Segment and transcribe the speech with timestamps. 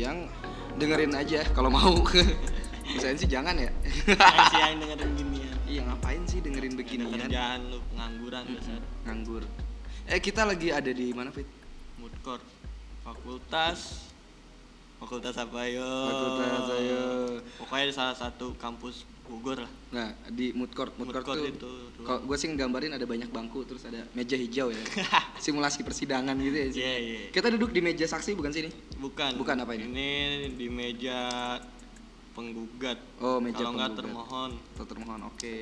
[0.00, 0.18] siang-siang
[0.80, 1.92] dengerin aja kalau mau
[2.96, 3.68] misalnya sih jangan ya
[4.48, 5.56] siang dengerin ginian.
[5.68, 8.72] iya ngapain sih dengerin beginian kerjaan lu pengangguran biasa.
[9.04, 9.42] nganggur
[10.08, 11.44] eh kita lagi ada di mana fit
[12.00, 12.40] Mood court.
[13.04, 14.08] Fakultas
[14.96, 15.84] Fakultas apa yo?
[15.84, 17.04] Fakultas, ayo.
[17.56, 19.70] Pokoknya di salah satu kampus Bogor lah.
[19.90, 21.70] nah di mood court mood, Mood court, court tuh
[22.02, 24.82] kalau gue sih nggambarin ada banyak bangku terus ada meja hijau ya
[25.44, 27.20] simulasi persidangan gitu ya sih Iya, iya.
[27.30, 29.38] kita duduk di meja saksi bukan sini Bukan.
[29.38, 29.86] Bukan apa ini?
[29.86, 30.10] Ini
[30.52, 31.56] di meja
[32.30, 33.00] penggugat.
[33.18, 33.98] oh meja Kalau nggak penggugat.
[34.04, 34.50] termohon.
[34.74, 35.54] Atau termohon oke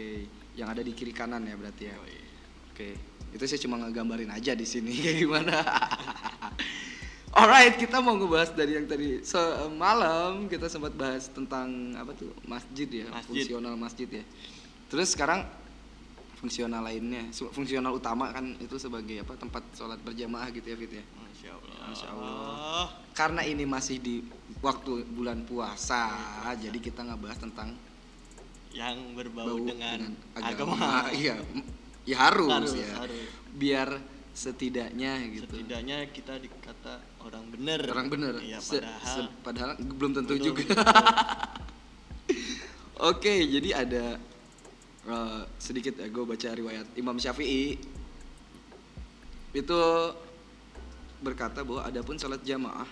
[0.55, 2.17] yang ada di kiri kanan ya berarti ya Yoi.
[2.73, 2.89] Oke,
[3.31, 5.55] itu saya cuma ngegambarin aja di sini kayak gimana.
[7.39, 12.91] Alright, kita mau ngebahas dari yang tadi semalam kita sempat bahas tentang apa tuh masjid
[12.91, 13.47] ya, Masjid.
[13.47, 14.25] fungsional masjid ya.
[14.91, 15.47] Terus sekarang
[16.43, 21.05] fungsional lainnya, fungsional utama kan itu sebagai apa tempat sholat berjamaah gitu ya Fit ya.
[21.15, 21.77] Masya Allah.
[21.87, 22.85] Masya Allah.
[23.15, 24.27] Karena ini masih di
[24.59, 26.11] waktu bulan puasa,
[26.59, 27.71] jadi kita ngebahas tentang
[28.75, 30.75] Yang berbau bau dengan, agama.
[30.75, 30.91] agama.
[31.23, 31.35] Iya,
[32.03, 32.91] ya harus, Harus, ya.
[32.99, 33.27] harus.
[33.55, 33.89] Biar
[34.35, 35.47] setidaknya gitu.
[35.51, 37.81] Setidaknya kita dikata orang bener.
[37.91, 38.35] Orang bener.
[38.59, 39.07] Se- padahal.
[39.07, 40.65] se- padahal belum tentu Betul, juga.
[43.11, 44.05] Oke, jadi ada
[45.07, 47.79] eh, sedikit ya gue baca riwayat Imam Syafi'i
[49.55, 49.81] itu
[51.19, 52.87] berkata bahwa adapun sholat jamaah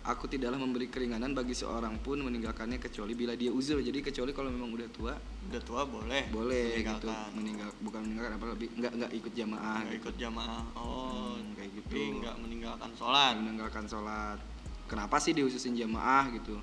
[0.00, 4.48] aku tidaklah memberi keringanan bagi seorang pun meninggalkannya kecuali bila dia uzur jadi kecuali kalau
[4.48, 5.14] memang udah tua
[5.46, 6.24] Udah tua boleh.
[6.28, 7.28] boleh gitu meninggalkan.
[7.36, 10.00] meninggal bukan meninggalkan apa lebih nggak nggak ikut jamaah Nggak gitu.
[10.00, 10.62] ikut jamaah.
[10.72, 11.88] Oh, Hmm, kayak gitu.
[11.90, 13.32] Tapi nggak meninggalkan sholat.
[13.36, 14.38] meninggalkan sholat
[14.86, 16.56] kenapa sih diususin jamaah gitu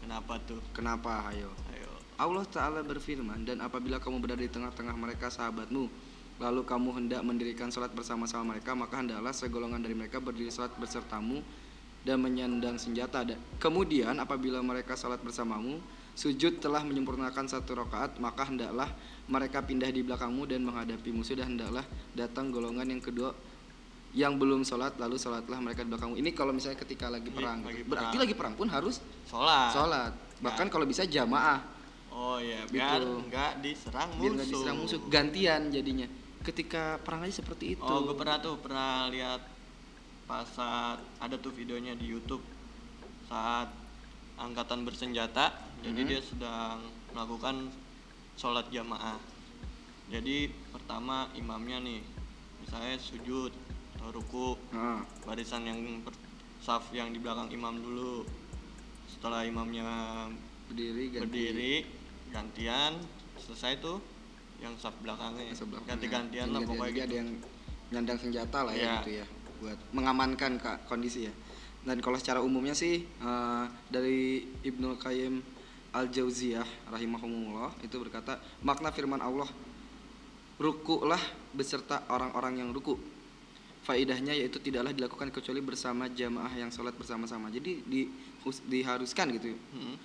[0.00, 0.60] Kenapa tuh?
[0.70, 1.88] kenapa ayo Ayo.
[2.16, 5.88] Allah Ta'ala berfirman Dan apabila kamu berada di tengah-tengah mereka sahabatmu
[6.36, 11.40] Lalu kamu hendak mendirikan sholat bersama-sama mereka Maka hendaklah segolongan dari mereka berdiri sholat besertamu
[12.00, 13.20] Dan menyandang senjata.
[13.60, 15.78] Kemudian apabila mereka sholat bersamamu
[16.10, 18.90] Sujud telah menyempurnakan satu rakaat Maka hendaklah
[19.24, 23.30] mereka pindah di belakangmu Dan menghadapi musuh Dan hendaklah datang golongan yang kedua
[24.10, 26.18] yang belum sholat lalu sholatlah mereka di belakangmu.
[26.18, 28.22] Ini kalau misalnya ketika lagi Iya, perang lagi berarti perang.
[28.26, 29.70] lagi perang pun harus Sholat.
[29.70, 30.12] sholat
[30.42, 31.62] bahkan kalau bisa jamaah.
[32.10, 33.30] Oh iya, biar Gitu.
[33.30, 34.34] nggak diserang biar musuh.
[34.34, 34.98] nggak diserang musuh.
[35.06, 36.10] Gantian jadinya.
[36.42, 37.86] Ketika perang aja seperti itu.
[37.86, 39.46] Oh, gue pernah tuh pernah lihat
[40.30, 42.38] pas saat ada tuh videonya di YouTube
[43.26, 43.66] saat
[44.38, 45.50] angkatan bersenjata.
[45.82, 46.08] Jadi Mhm.
[46.08, 46.78] dia sedang
[47.10, 47.66] melakukan
[48.38, 49.18] sholat jamaah.
[50.06, 51.98] Jadi pertama imamnya nih,
[52.62, 53.50] misalnya sujud
[53.98, 54.98] atau ruku, Heeh.
[55.26, 56.14] barisan yang per-
[56.60, 58.22] saf yang di belakang imam dulu.
[59.08, 59.82] Setelah imamnya
[60.70, 61.74] berdiri ganti berdiri
[62.30, 62.92] gantian
[63.36, 63.98] selesai tuh
[64.62, 66.54] yang saf belakangnya sebelah ganti-gantian kanan.
[66.54, 67.02] lah pokoknya gitu.
[67.02, 67.30] ada yang
[67.90, 68.94] nyandang senjata lah ya Iya.
[69.02, 69.26] gitu ya
[69.60, 71.34] buat mengamankan kak kondisi ya.
[71.80, 75.40] Dan kalau secara umumnya sih eh, dari Ibnu Qayyim
[75.90, 79.48] al Jauziyah rahimahumullah itu berkata makna firman Allah
[80.60, 81.20] rukulah
[81.56, 82.94] beserta orang-orang yang ruku
[83.80, 87.48] faidahnya yaitu tidaklah dilakukan kecuali bersama jamaah yang sholat bersama-sama.
[87.48, 88.06] Jadi di,
[88.68, 89.96] diharuskan gitu Mm-mm.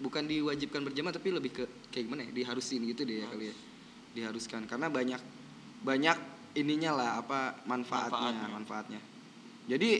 [0.00, 2.30] bukan diwajibkan berjamaah tapi lebih ke kayak gimana ya?
[2.32, 3.56] Diharusin gitu deh ya kali ya.
[4.16, 4.64] Diharuskan.
[4.64, 5.20] Karena banyak
[5.84, 8.48] banyak ininya lah apa manfaatnya Manfaatnya.
[8.50, 9.00] manfaatnya,
[9.64, 9.90] jadi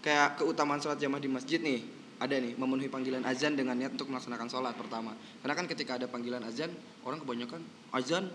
[0.00, 1.80] kayak keutamaan sholat jamaah di masjid nih
[2.14, 6.06] ada nih memenuhi panggilan azan dengan niat untuk melaksanakan sholat pertama karena kan ketika ada
[6.06, 6.70] panggilan azan
[7.02, 8.30] orang kebanyakan azan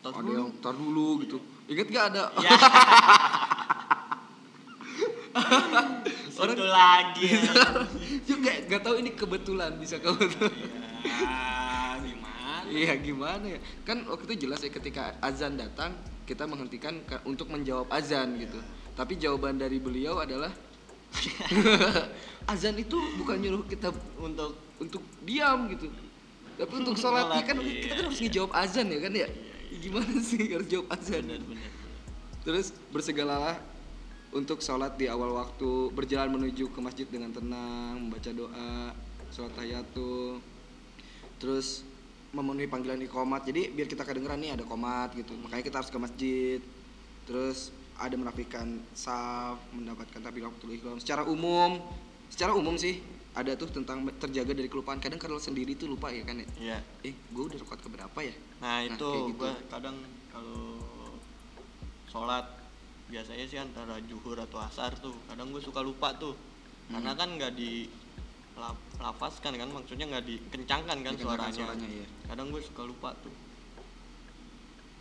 [0.00, 0.32] Tar ada dulu.
[0.32, 2.50] yang tar dulu gitu inget gak ada Ya.
[6.30, 7.28] Situ lagi.
[8.28, 10.50] juga gak tahu ini kebetulan bisa kebetulan
[11.04, 12.64] ya, gimana?
[12.66, 15.92] Iya gimana ya kan waktu itu jelas ya ketika azan datang
[16.24, 18.58] kita menghentikan untuk menjawab azan gitu.
[18.94, 20.52] Tapi jawaban dari beliau adalah
[22.52, 23.90] azan itu bukan nyuruh kita
[24.20, 25.90] Untuk untuk diam gitu.
[26.56, 29.28] Tapi untuk sholat ya kan Sholat, kita kan iya, harus ngejawab azan ya kan ya?
[29.70, 31.22] Gimana sih harus jawab azan?
[31.26, 31.78] Benar-benar.
[32.40, 33.60] terus bersegalalah
[34.32, 38.96] untuk sholat di awal waktu berjalan menuju ke masjid dengan tenang membaca doa
[39.34, 40.40] sholat tahiyatul.
[41.40, 41.84] Terus
[42.30, 43.42] memenuhi panggilan komat.
[43.46, 45.34] Jadi biar kita kedengeran nih ada komat gitu.
[45.34, 46.60] Makanya kita harus ke masjid.
[47.26, 51.84] Terus ada merapikan saf mendapatkan takbiratul ihram secara umum
[52.32, 52.96] secara umum sih
[53.36, 54.98] ada tuh tentang terjaga dari kelupaan.
[54.98, 56.46] Kadang kalau sendiri tuh lupa ya kan ya?
[56.58, 56.78] Iya.
[57.06, 58.34] eh gue udah rakaat keberapa ya?
[58.58, 59.38] Nah, Nah, itu gitu.
[59.38, 59.96] gua kadang
[60.32, 60.80] kalau
[62.10, 62.46] sholat
[63.06, 66.34] biasanya sih antara juhur atau asar tuh kadang gue suka lupa tuh.
[66.90, 67.18] Karena Hmm.
[67.18, 67.86] kan kan nggak di
[69.00, 71.56] lapaskan kan maksudnya nggak dikencangkan kan Dikencangkan suaranya.
[71.56, 72.06] suaranya, iya.
[72.28, 73.32] kadang gue suka lupa tuh.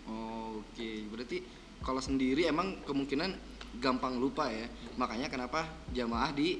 [0.09, 1.37] Oh, Oke, berarti
[1.79, 3.29] kalau sendiri emang kemungkinan
[3.77, 4.65] gampang lupa ya?
[4.95, 6.59] Makanya kenapa jamaah di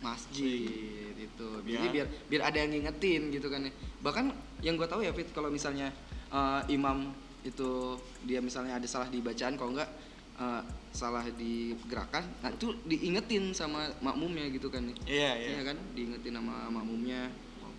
[0.00, 3.72] masjid itu jadi Biar- biar biar ada yang ngingetin gitu kan ya.
[4.00, 4.24] Bahkan
[4.62, 5.90] yang gue tahu ya Fit kalau misalnya
[6.30, 7.10] eh, imam
[7.42, 9.90] itu dia misalnya ada salah di bacaan kalau enggak
[10.38, 15.62] eh, salah di gerakan nah itu diingetin sama makmumnya gitu kan ya iya iya Iya
[15.70, 17.30] kan diingetin sama makmumnya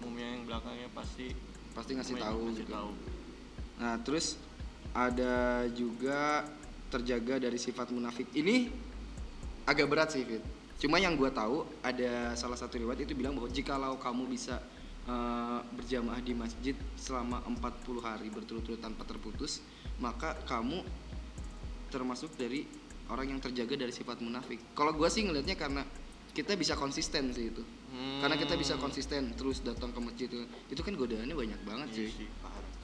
[0.02, 1.30] umumnya yang belakangnya pasti
[1.78, 2.74] pasti ngasih tahu ngasih gitu.
[2.74, 2.92] tahu
[3.82, 4.38] Nah, terus
[4.94, 6.46] ada juga
[6.94, 8.30] terjaga dari sifat munafik.
[8.30, 8.70] Ini
[9.66, 10.46] agak berat sih, Fit.
[10.78, 14.62] Cuma yang gue tahu ada salah satu riwayat itu bilang bahwa jikalau kamu bisa
[15.10, 19.66] eh, berjamaah di masjid selama 40 hari berturut-turut tanpa terputus,
[19.98, 20.86] maka kamu
[21.90, 22.70] termasuk dari
[23.12, 24.58] orang yang terjaga dari sifat munafik.
[24.72, 25.84] Kalau gue sih ngelihatnya karena
[26.32, 27.64] kita bisa konsisten sih itu.
[28.24, 28.88] Karena kita bisa Hmm.
[28.88, 32.28] konsisten terus datang ke masjid itu, itu kan godaannya banyak banget Iya sih.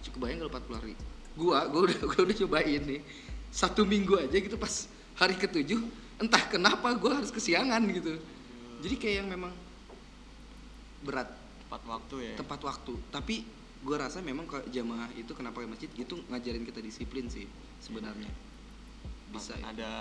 [0.03, 0.93] cukup bayang kalau 40 hari.
[1.39, 3.01] Gua gua udah gua udah cobain nih.
[3.47, 5.79] Satu minggu aja gitu pas hari ketujuh
[6.19, 8.19] entah kenapa gua harus kesiangan gitu.
[8.83, 9.53] Jadi kayak yang memang
[11.07, 11.31] berat.
[11.63, 12.33] Tepat waktu ya.
[12.35, 12.93] Tepat waktu.
[13.07, 13.35] Tapi
[13.79, 17.47] gua rasa memang kalau jamaah itu kenapa ke masjid itu ngajarin kita disiplin sih
[17.79, 18.27] sebenarnya
[19.29, 19.71] bisa ya.
[19.71, 19.91] ada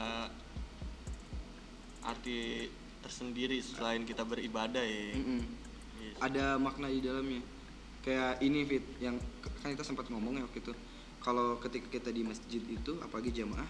[2.07, 2.71] arti
[3.03, 5.43] tersendiri selain kita beribadah ya Mm-mm.
[5.99, 6.17] Yes.
[6.23, 7.43] ada makna di dalamnya
[8.03, 9.19] kayak ini fit yang
[9.63, 10.73] kan kita sempat ngomong ya waktu itu
[11.19, 13.67] kalau ketika kita di masjid itu apalagi jamaah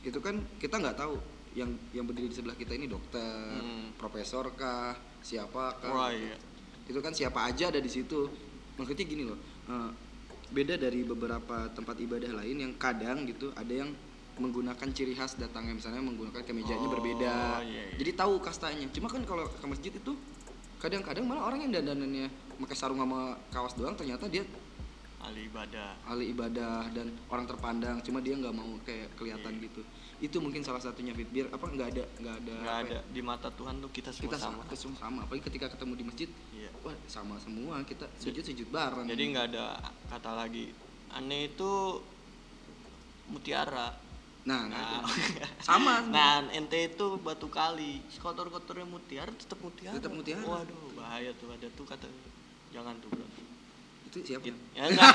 [0.00, 1.18] itu kan kita nggak tahu
[1.58, 3.90] yang yang berdiri di sebelah kita ini dokter Hmm.
[3.98, 6.38] profesor kah siapa kah Wah, iya.
[6.86, 8.30] itu kan siapa aja ada di situ
[8.78, 9.90] maksudnya gini loh eh,
[10.50, 13.90] beda dari beberapa tempat ibadah lain yang kadang gitu ada yang
[14.40, 17.60] menggunakan ciri khas datangnya misalnya menggunakan kemejanya Oh, berbeda.
[17.60, 17.96] iya, iya.
[18.00, 18.88] jadi tahu kastanya.
[18.90, 20.12] Cuma kan kalau ke masjid itu
[20.80, 24.44] kadang-kadang malah orang yang dandanannya pakai sarung sama kawas doang ternyata dia
[25.20, 26.00] ahli ibadah.
[26.08, 28.00] ahli ibadah dan orang terpandang.
[28.00, 29.64] Cuma dia nggak mau kayak kelihatan Iya.
[29.68, 29.82] gitu.
[30.20, 32.98] Itu mungkin salah satunya fit biar apa nggak ada nggak ada nggak apa ada.
[33.00, 34.62] Ya, di mata Tuhan tuh kita semua kita sama sama.
[34.64, 35.18] kita semua sama.
[35.28, 36.70] Apalagi ketika ketemu di masjid Iya.
[36.80, 37.74] wah sama semua.
[37.84, 39.04] Kita sujud sujud bareng.
[39.04, 39.64] Jadi nggak ada
[40.08, 40.72] kata lagi
[41.12, 41.72] aneh itu
[43.28, 43.94] mutiara
[44.40, 45.08] nah, nah, ada.
[45.68, 46.00] sama.
[46.06, 48.00] Nah ente itu batu kali.
[48.16, 50.40] Kotor kotornya mutiara tetap mutiara Tetap mutiara.
[50.42, 52.08] waduh bahaya tuh ada tuh kata
[52.70, 53.26] jangan tuh bro.
[54.06, 54.42] Itu siapa?
[54.42, 55.12] Git- ya enggak.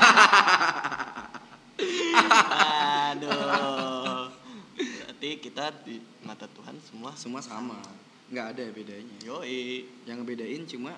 [3.12, 4.28] Aduh.
[4.76, 7.78] Berarti kita di mata Tuhan semua semua sama.
[8.26, 9.16] nggak ada bedanya.
[9.22, 9.86] Yoi.
[10.02, 10.92] Yang ngebedain cuma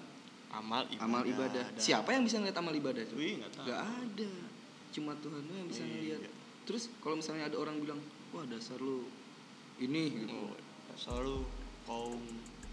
[0.48, 1.04] amal ibadah.
[1.04, 1.64] amal ibadah.
[1.70, 3.04] Dan- siapa yang bisa ngeliat amal ibadah?
[3.12, 3.64] Wih, nggak tahu.
[3.68, 4.30] nggak ada.
[4.88, 6.16] Cuma Tuhan yang bisa Iya.
[6.16, 6.32] ngeliat.
[6.64, 8.00] Terus kalau misalnya ada orang bilang
[8.34, 9.04] wah dasar lu
[9.78, 10.34] ini gitu.
[10.34, 10.54] Oh,
[10.98, 11.36] selalu
[11.86, 12.18] kaum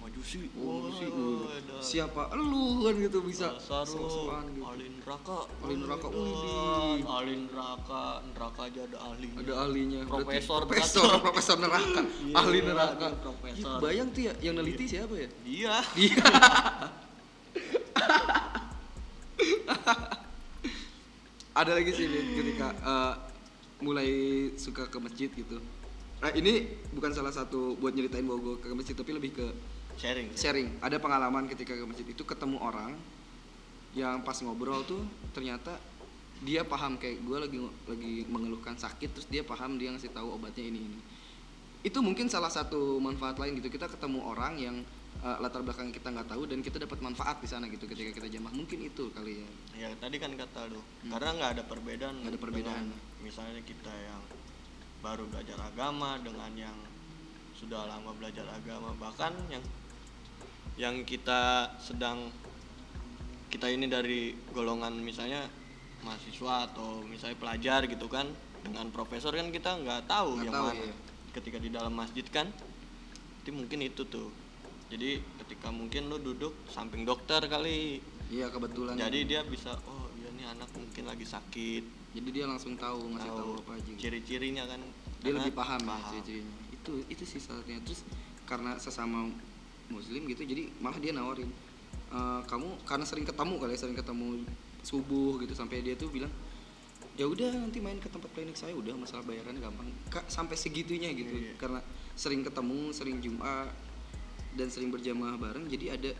[0.02, 0.50] majusi.
[0.58, 1.78] Oh, uh, ada.
[1.82, 2.84] siapa lu.
[2.86, 3.54] kan gitu bisa.
[3.58, 4.30] Dasar lu, gitu.
[4.66, 7.06] ahli neraka Ahli neraka, Oh, widih.
[7.06, 8.04] ahli neraka
[8.34, 9.38] neraka aja ada ahlinya.
[9.42, 10.00] Ada ahlinya.
[10.10, 12.02] Profesor profesor profesor neraka.
[12.26, 13.08] Iya, ahli neraka.
[13.14, 13.78] dia profesor.
[13.78, 15.30] Ih, bayang tuh ya yang neliti siapa ya?
[15.46, 16.26] Iya dia.
[21.56, 23.14] Ada lagi sih ketika eh,
[23.84, 24.10] mulai
[24.56, 25.60] suka ke masjid gitu.
[26.24, 29.46] Nah, ini bukan salah satu buat nyeritain bahwa gue ke masjid tapi lebih ke
[30.00, 30.32] sharing.
[30.32, 30.68] sharing.
[30.80, 32.96] Ada pengalaman ketika ke masjid itu ketemu orang
[33.96, 35.76] yang pas ngobrol tuh ternyata
[36.44, 40.68] dia paham kayak gue lagi lagi mengeluhkan sakit terus dia paham dia ngasih tahu obatnya
[40.68, 41.00] ini ini.
[41.86, 43.70] Itu mungkin salah satu manfaat lain gitu.
[43.72, 44.76] Kita ketemu orang yang
[45.26, 48.28] uh, latar belakang kita nggak tahu dan kita dapat manfaat di sana gitu ketika kita
[48.30, 51.12] jamaah mungkin itu kali ya ya tadi kan kata lu Hmm.
[51.12, 52.84] karena nggak ada perbedaan Nggak ada perbedaan.
[52.86, 54.22] dengan misalnya kita yang
[55.02, 56.78] baru belajar agama dengan yang
[57.56, 59.64] sudah lama belajar agama bahkan yang
[60.76, 62.30] yang kita sedang
[63.48, 65.48] kita ini dari golongan misalnya
[66.04, 68.28] mahasiswa atau misalnya pelajar gitu kan
[68.62, 70.94] dengan profesor kan kita nggak tahu Nggak yang tahu, mana iya.
[71.32, 72.50] ketika di dalam masjid kan
[73.42, 74.28] itu mungkin itu tuh
[74.96, 78.00] jadi ketika mungkin lu duduk samping dokter kali.
[78.32, 78.96] Iya kebetulan.
[78.96, 81.84] Jadi dia bisa oh iya nih anak mungkin lagi sakit.
[82.16, 83.92] Jadi dia langsung tahu ngasih tahu apa aja.
[84.00, 84.80] ciri-cirinya kan.
[85.20, 86.56] Dia lebih paham, ya ciri-cirinya.
[86.72, 88.08] Itu itu sih salahnya terus
[88.48, 89.28] karena sesama
[89.92, 91.50] muslim gitu jadi malah dia nawarin
[92.10, 94.28] "Eh, kamu karena sering ketemu kali ya, sering ketemu
[94.86, 96.30] subuh gitu sampai dia tuh bilang
[97.18, 99.88] ya udah nanti main ke tempat klinik saya udah masalah bayarannya gampang.
[100.12, 101.36] Kak, sampai segitunya gitu.
[101.36, 101.54] Iya.
[101.60, 101.80] karena
[102.16, 103.68] sering ketemu sering jumpa
[104.56, 106.12] dan sering berjamaah bareng jadi ada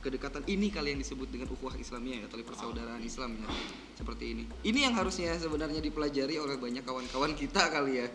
[0.00, 0.44] kedekatan.
[0.48, 3.48] Ini kali yang disebut dengan ukhuwah Islamiyah ya tali persaudaraan Islam ya
[3.96, 4.44] seperti ini.
[4.64, 8.08] Ini yang harusnya sebenarnya dipelajari oleh banyak kawan-kawan kita kali ya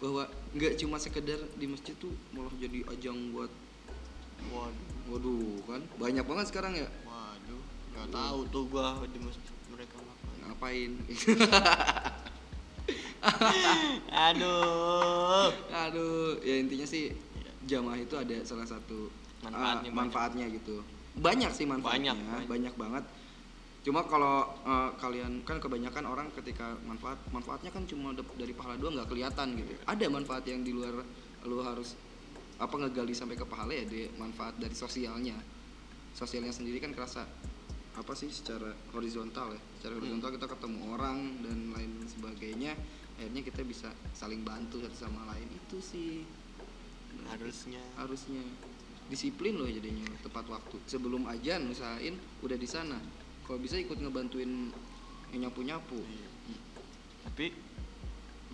[0.00, 3.52] bahwa nggak cuma sekedar di masjid tuh malah jadi ajang buat
[4.52, 4.92] waduh.
[5.04, 5.82] Waduh kan?
[6.00, 6.88] Banyak banget sekarang ya?
[7.08, 7.62] Waduh
[7.94, 10.38] nggak tahu tuh gua di masjid mereka ngapain.
[10.44, 10.90] Ngapain?
[14.28, 15.48] Aduh.
[15.72, 17.16] Aduh, ya intinya sih
[17.64, 19.08] jamaah itu ada salah satu
[19.44, 19.92] Manfaatnya uh, banyak.
[19.92, 20.76] manfaatnya gitu.
[21.14, 23.04] Banyak sih manfaatnya, Banyak, banyak, banget.
[23.84, 28.96] Cuma kalau uh, kalian kan kebanyakan orang ketika manfaat manfaatnya kan cuma dari pahala doang
[28.96, 29.76] nggak kelihatan gitu.
[29.84, 31.04] Ada manfaat yang di luar
[31.44, 31.92] lu harus
[32.56, 35.36] apa ngegali sampai ke pahala ya di manfaat dari sosialnya.
[36.16, 37.28] Sosialnya sendiri kan kerasa
[37.94, 39.60] apa sih secara horizontal ya.
[39.78, 42.72] Secara horizontal kita ketemu orang dan lain sebagainya.
[43.20, 46.24] Akhirnya kita bisa saling bantu satu sama lain itu sih
[47.30, 47.82] Harusnya.
[47.96, 48.44] harusnya.
[49.10, 50.76] Disiplin loh jadinya tepat waktu.
[50.88, 52.98] Sebelum ajan usahain udah di sana.
[53.44, 54.72] Kalau bisa ikut ngebantuin
[55.34, 56.28] yang nyapu nyapu Iya.
[57.28, 57.46] Tapi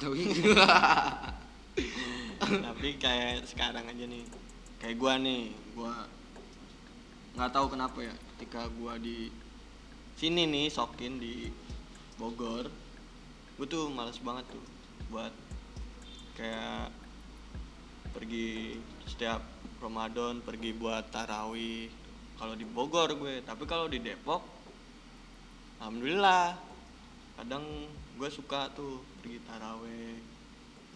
[0.01, 0.21] tapi
[2.67, 4.25] tapi kayak sekarang aja nih.
[4.81, 5.95] Kayak gua nih gua
[7.39, 9.31] nggak tahu kenapa ya ketika gua di
[10.19, 11.49] sini nih sokin di
[12.19, 12.67] Bogor
[13.55, 14.65] gua tuh males banget tuh
[15.09, 15.31] buat
[16.35, 17.00] kayak
[18.11, 19.43] pergi setiap
[19.81, 21.89] Ramadan pergi buat tarawih.
[22.41, 24.43] Kalau di Bogor gue tapi kalau di Depok
[25.81, 26.69] alhamdulillah.
[27.41, 27.65] Kadang
[28.21, 30.21] gue suka tuh pergi taraweh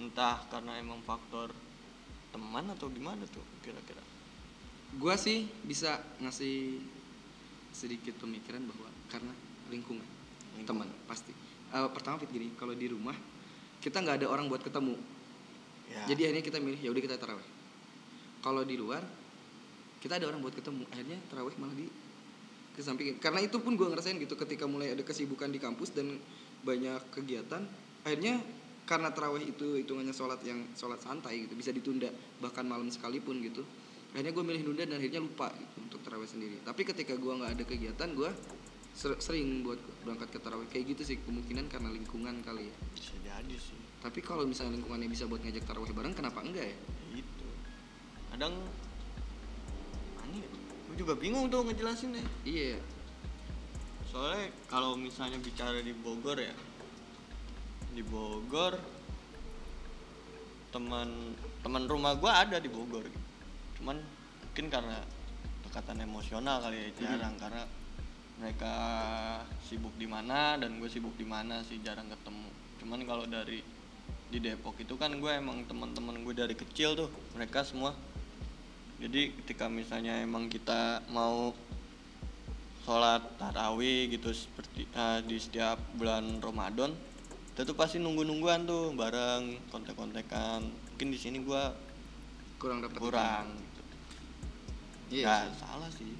[0.02, 1.54] entah karena emang faktor
[2.34, 4.02] teman atau gimana tuh kira-kira.
[4.98, 6.82] Gua sih bisa ngasih
[7.70, 9.34] sedikit pemikiran bahwa karena
[9.70, 10.06] lingkungan,
[10.58, 10.86] Lingkungan.
[10.86, 11.30] teman pasti.
[11.74, 13.14] Eh, pertama fit gini kalau di rumah
[13.78, 14.98] kita nggak ada orang buat ketemu
[15.90, 16.02] ya.
[16.12, 17.46] Jadi akhirnya kita milih ya udah kita taraweh
[18.44, 19.00] kalau di luar
[20.04, 21.88] kita ada orang buat ketemu akhirnya taraweh malah di
[22.76, 26.18] kesampingin karena itu pun gue ngerasain gitu ketika mulai ada kesibukan di kampus dan
[26.66, 27.64] banyak kegiatan
[28.04, 28.42] akhirnya
[28.84, 32.12] karena taraweh itu hitungannya sholat yang sholat santai gitu bisa ditunda
[32.42, 33.64] bahkan malam sekalipun gitu
[34.14, 36.62] akhirnya gue milih nunda dan akhirnya lupa gitu untuk taraweh sendiri.
[36.62, 38.30] Tapi ketika gue nggak ada kegiatan gue
[38.94, 42.74] sering buat berangkat ke taraweh kayak gitu sih kemungkinan karena lingkungan kali ya.
[42.94, 43.78] Bisa jadi sih.
[43.98, 46.78] Tapi kalau misalnya lingkungannya bisa buat ngajak taraweh bareng kenapa enggak ya?
[46.78, 47.48] Ya itu
[48.34, 48.54] kadang
[50.22, 50.42] aneh
[50.90, 52.78] gue juga bingung tuh ngejelasin deh iya.
[54.10, 56.54] Soalnya kalau misalnya bicara di Bogor ya
[57.94, 58.74] di Bogor
[60.74, 63.06] teman teman rumah gua ada di Bogor.
[63.78, 64.02] Cuman
[64.42, 64.98] mungkin karena
[65.62, 67.38] dekatan emosional kali ya jarang.
[67.38, 67.62] Karena
[68.38, 68.74] mereka
[69.66, 72.48] sibuk di mana dan gue sibuk di mana sih jarang ketemu.
[72.82, 73.62] Cuman kalau dari
[74.30, 77.94] di Depok itu kan gue emang teman-teman gue dari kecil tuh mereka semua.
[78.98, 81.54] Jadi ketika misalnya emang kita mau
[82.84, 86.92] sholat tarawih gitu seperti eh, di setiap bulan Ramadan
[87.54, 90.66] kita tuh pasti nunggu-nungguan tuh bareng kontek-kontekan.
[90.66, 91.70] Mungkin di sini gua
[92.58, 93.82] kurang dapat kurang gitu.
[95.22, 95.62] iya sih.
[95.62, 96.12] salah sih.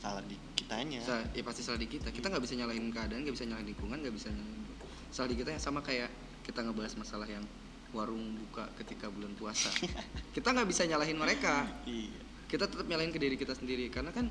[0.00, 0.40] Salah di
[0.70, 2.14] kitanya Sa- ya pasti salah di kita.
[2.14, 4.62] Kita nggak bisa nyalahin keadaan nggak bisa nyalahin lingkungan nggak bisa nyalahin
[5.10, 5.50] salah di kita.
[5.50, 6.06] Yang sama kayak
[6.46, 7.42] kita ngebahas masalah yang
[7.90, 9.66] warung buka ketika bulan puasa.
[10.38, 11.66] Kita nggak bisa nyalahin mereka.
[11.82, 12.22] Iya.
[12.46, 13.90] Kita tetap nyalahin ke diri kita sendiri.
[13.90, 14.30] Karena kan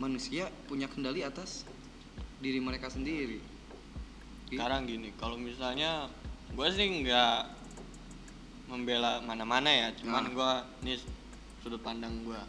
[0.00, 1.68] manusia punya kendali atas
[2.40, 3.36] diri mereka sendiri.
[4.48, 4.56] Iya.
[4.62, 6.08] sekarang gini kalau misalnya
[6.54, 7.36] gue sih nggak
[8.72, 9.88] membela mana-mana ya.
[10.00, 10.32] Cuman Nah.
[10.32, 10.96] gua ini
[11.60, 12.40] sudut pandang gua.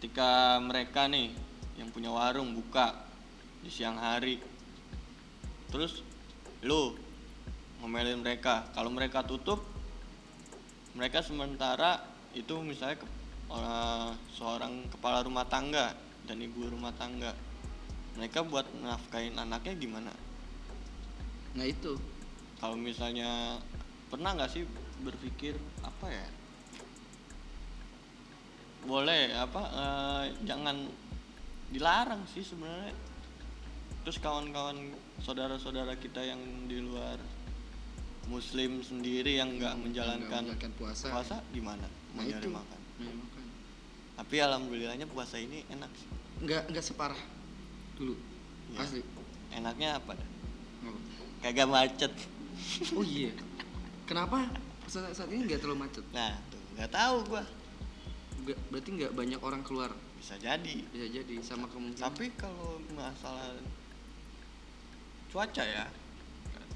[0.00, 1.43] Ketika mereka nih
[1.74, 2.94] yang punya warung buka
[3.64, 4.38] di siang hari.
[5.72, 6.04] Terus
[6.62, 6.94] lu
[7.82, 8.68] ngomelin mereka.
[8.72, 9.60] Kalau mereka tutup
[10.94, 11.98] mereka sementara
[12.32, 13.06] itu misalnya ke,
[13.50, 17.34] orang- seorang kepala rumah tangga dan ibu rumah tangga.
[18.14, 20.12] Mereka buat nafkahin anaknya gimana?
[21.58, 21.98] Nah itu.
[22.62, 23.58] Kalau misalnya
[24.06, 24.62] pernah nggak sih
[25.02, 26.26] berpikir apa ya?
[28.86, 30.86] Boleh apa eh, jangan
[31.72, 32.92] dilarang sih sebenarnya.
[34.04, 34.92] Terus kawan-kawan
[35.24, 37.16] saudara-saudara kita yang di luar
[38.28, 41.06] muslim sendiri yang nggak menjalankan menjalankan puasa.
[41.12, 41.84] puasa gimana?
[42.16, 42.52] Nah mencari itu.
[42.52, 42.78] makan?
[43.00, 43.14] Nah,
[44.20, 46.08] tapi alhamdulillahnya puasa ini enak sih.
[46.44, 47.20] Nggak nggak separah
[47.96, 48.16] dulu.
[48.72, 48.78] Iya.
[48.84, 49.02] asli.
[49.54, 50.12] Enaknya apa?
[50.16, 50.28] Dah?
[51.44, 52.12] Kagak macet.
[52.94, 53.34] Oh iya.
[54.06, 54.46] Kenapa
[54.86, 56.04] saat, saat ini nggak terlalu macet?
[56.14, 57.44] Nah tuh nggak tahu gua.
[58.70, 59.90] Berarti nggak banyak orang keluar
[60.24, 60.76] bisa jadi.
[60.88, 62.00] Bisa jadi sama kemungkinan.
[62.00, 63.60] Tapi kalau masalah
[65.28, 65.84] cuaca ya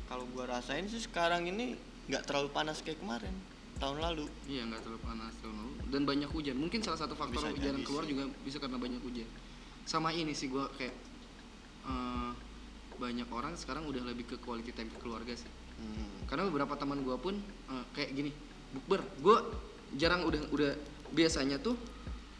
[0.04, 1.72] kalau gua rasain sih sekarang ini
[2.12, 3.32] nggak terlalu panas kayak kemarin
[3.80, 4.28] tahun lalu.
[4.44, 5.72] Iya nggak terlalu panas tahun lalu.
[5.88, 6.60] Dan banyak hujan.
[6.60, 8.12] Mungkin salah satu faktor Bisa jadi keluar sih.
[8.12, 9.28] juga bisa karena banyak hujan.
[9.88, 10.92] Sama ini sih gua kayak
[11.88, 12.30] eh,
[13.00, 15.48] banyak orang sekarang udah lebih ke quality time ke keluarga sih.
[15.80, 17.40] Hmm, karena beberapa teman gua pun
[17.72, 18.28] eh, kayak gini
[18.76, 19.00] bukber.
[19.24, 19.40] Gua
[19.96, 20.72] jarang udah udah
[21.16, 21.80] biasanya tuh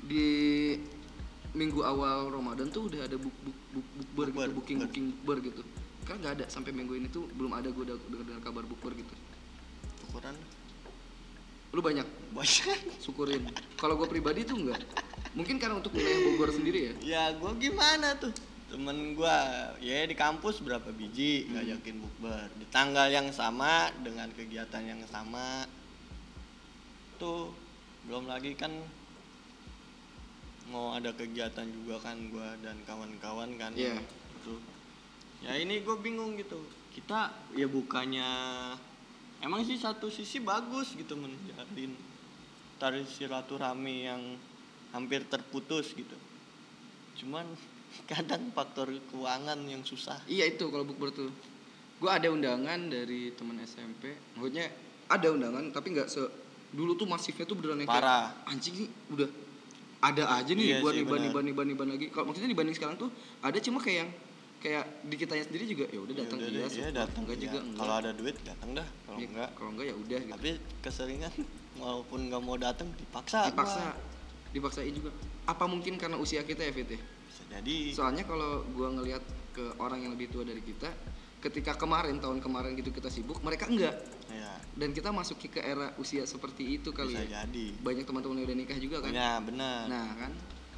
[0.04, 0.76] di
[1.58, 3.50] minggu awal Ramadan tuh udah ada bukber
[4.14, 5.62] Bukber, gitu booking booking bukber gitu.
[6.06, 9.14] Karena nggak ada sampai minggu ini tuh belum ada gue dengar kabar bukber gitu.
[10.06, 10.38] Ukuran
[11.74, 12.06] lu banyak?
[12.32, 12.78] Banyak.
[13.04, 13.44] Syukurin.
[13.76, 14.80] Kalau gue pribadi tuh enggak
[15.38, 16.92] mungkin karena untuk wilayah Bogor sendiri ya?
[17.04, 18.34] Ya gue gimana tuh?
[18.68, 19.38] Temen gue
[19.80, 25.64] ya di kampus berapa biji ngajakin bukber di tanggal yang sama dengan kegiatan yang sama
[27.16, 27.54] tuh
[28.04, 28.70] belum lagi kan
[30.68, 33.72] mau ada kegiatan juga kan gue dan kawan-kawan kan.
[33.72, 33.96] Iya.
[34.38, 34.54] itu
[35.42, 36.60] ya ini gue bingung gitu.
[36.92, 38.30] Kita ya bukannya
[39.40, 41.94] emang sih satu sisi bagus gitu menjalin
[42.78, 44.22] tari silaturahmi yang
[44.92, 46.16] hampir terputus gitu.
[47.24, 47.48] Cuman
[48.10, 50.20] kadang faktor keuangan yang susah.
[50.28, 51.32] Iya itu kalau bukber tuh.
[51.98, 54.70] Gue ada undangan dari teman SMP maksudnya
[55.10, 56.22] ada undangan tapi nggak se
[56.68, 58.28] dulu tuh masifnya tuh beneran yang kayak, Parah.
[58.44, 59.28] anjing nih udah
[59.98, 61.18] ada aja nih Iya buat benar.
[61.18, 64.10] niban niban niban lagi kalau maksudnya dibanding sekarang tuh ada cuma kayak yang
[64.58, 66.78] kayak di kitanya sendiri juga ya udah datang Ya iya deh, support.
[66.78, 69.86] iya datang enggak juga enggak kalau ada duit datang dah kalau Iya, enggak kalau enggak
[69.86, 70.32] ya udah gitu.
[70.32, 70.50] tapi
[70.80, 71.32] keseringan
[71.82, 73.94] walaupun nggak mau datang dipaksa dipaksa gua.
[74.50, 75.10] dipaksain juga
[75.44, 76.98] apa mungkin karena usia kita ya Fit ya?
[76.98, 80.90] bisa jadi soalnya kalau gua ngelihat ke orang yang lebih tua dari kita
[81.38, 83.94] ketika kemarin tahun kemarin gitu kita sibuk mereka enggak.
[84.30, 87.42] Ya dan kita masuki ke era usia seperti itu kali bisa ya.
[87.42, 87.66] jadi.
[87.82, 89.10] Banyak teman-teman yang udah nikah juga kan?
[89.10, 89.90] Ya benar.
[89.90, 90.32] Nah kan?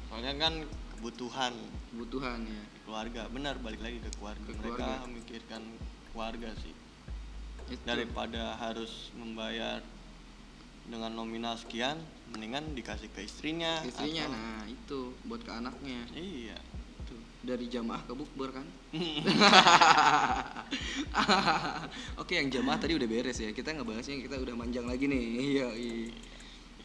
[0.09, 0.53] Soalnya kan
[0.97, 1.53] kebutuhan.
[1.93, 2.63] Kebutuhan ya.
[2.81, 3.21] Keluarga.
[3.29, 4.41] Benar balik lagi ke keluarga.
[4.41, 5.05] Ke mereka keluarga.
[5.05, 5.61] memikirkan
[6.11, 6.73] keluarga sih.
[7.69, 7.83] Itu.
[7.85, 9.85] Daripada harus membayar
[10.89, 12.01] dengan nominal sekian
[12.33, 15.01] mendingan dikasih ke istrinya istrinya atau- nah itu.
[15.29, 16.01] Buat ke anaknya.
[16.17, 16.57] Iya
[17.41, 18.67] dari jamaah ke bukber kan?
[22.21, 23.49] Oke yang jamaah tadi udah beres ya.
[23.49, 25.23] Kita ngebahasnya kita udah manjang lagi nih.
[25.41, 26.09] Iya iya.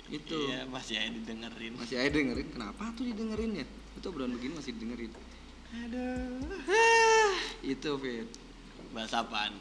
[0.06, 0.36] itu.
[0.38, 1.72] Iya masih aja didengerin.
[1.76, 3.66] Masih ada dengerin kenapa tuh didengerin ya?
[4.00, 5.12] Itu obrolan begini masih didengerin.
[5.84, 6.40] Aduh.
[7.60, 8.28] Itu Fit.
[8.96, 9.52] Bahas apaan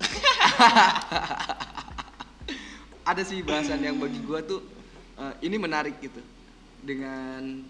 [3.10, 4.64] ada sih bahasan yang bagi gua tuh
[5.20, 6.20] eh, ini menarik gitu.
[6.80, 7.64] Dengan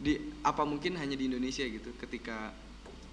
[0.00, 2.56] di apa mungkin hanya di Indonesia gitu ketika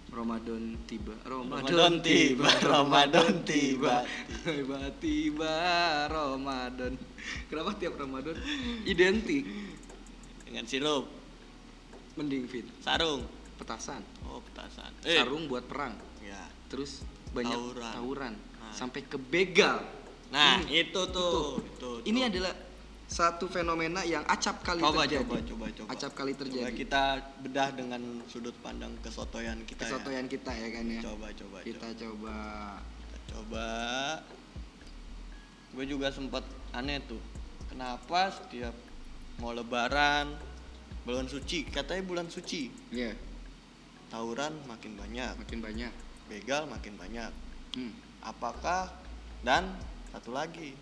[0.08, 1.12] Ramadan tiba?
[1.28, 4.08] Ramadan tiba, Ramadan tiba.
[4.48, 5.56] tiba-tiba
[6.08, 6.96] Ramadan.
[7.52, 8.40] Kenapa tiap Ramadan?
[8.88, 9.44] Identik.
[10.48, 11.12] Dengan sirup.
[12.16, 13.28] Mending fit sarung.
[13.60, 14.00] Petasan.
[14.24, 14.90] Oh petasan.
[15.04, 15.92] Eh, sarung buat perang.
[16.24, 16.48] Ya.
[16.72, 17.04] Terus
[17.36, 17.92] banyak Tawuran.
[17.94, 18.72] tawuran, Nah.
[18.74, 19.84] sampai ke begal.
[20.32, 21.60] Nah Ini- itu tuh.
[21.60, 22.30] Itu, ini tuh.
[22.32, 22.54] adalah
[23.08, 25.24] satu fenomena yang acap kali coba terjadi.
[25.24, 25.88] coba coba coba.
[25.96, 26.76] Acap kali Coba terjadi.
[26.76, 27.04] kita
[27.40, 31.00] bedah dengan sudut pandang kesotoyan kita kesotoyan kita ya kan ya?
[31.00, 31.02] Ya.
[31.08, 32.36] coba coba kita coba, coba.
[33.00, 33.68] Kita coba.
[35.78, 36.44] gue juga sempat
[36.76, 37.22] aneh tuh.
[37.72, 38.76] Kenapa setiap
[39.40, 40.36] mau lebaran
[41.08, 42.68] bulan suci katanya bulan suci.
[42.92, 43.16] Ya
[44.12, 45.34] tawuran makin banyak.
[45.40, 45.94] Makin banyak.
[46.28, 47.32] Begal makin banyak.
[47.78, 47.94] Hmm.
[48.26, 48.90] apakah
[49.46, 49.70] dan
[50.10, 50.74] satu lagi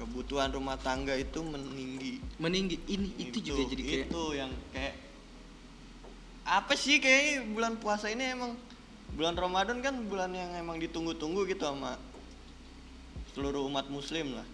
[0.00, 2.24] kebutuhan rumah tangga itu meninggi.
[2.40, 2.80] Meninggi.
[2.88, 4.94] Ini itu, juga jadi kayak itu yang kayak
[6.48, 8.56] apa sih kayak bulan puasa ini emang
[9.12, 12.00] bulan Ramadan kan bulan yang emang ditunggu-tunggu gitu sama
[13.36, 14.48] seluruh umat muslim lah.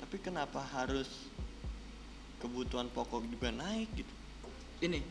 [0.00, 1.28] Tapi kenapa harus
[2.40, 4.14] kebutuhan pokok juga naik gitu?
[4.80, 5.04] Ini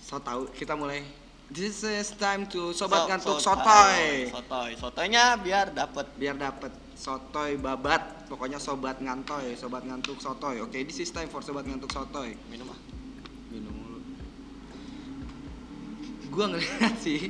[0.00, 1.04] so tahu kita mulai.
[1.46, 3.62] This is time to sobat So- ngantuk sotoy.
[3.62, 4.14] sotoy.
[4.32, 4.70] sotoy.
[4.80, 6.06] Sotoynya biar dapet.
[6.18, 8.26] Biar dapat sotoy babat.
[8.26, 10.58] Pokoknya sobat ngantoy sobat ngantuk sotoy.
[10.58, 12.34] Oke this is time for sobat ngantuk sotoy.
[12.48, 12.80] Minum ah.
[13.48, 13.98] Minum mulu.
[16.26, 17.20] Gua ngeliat sih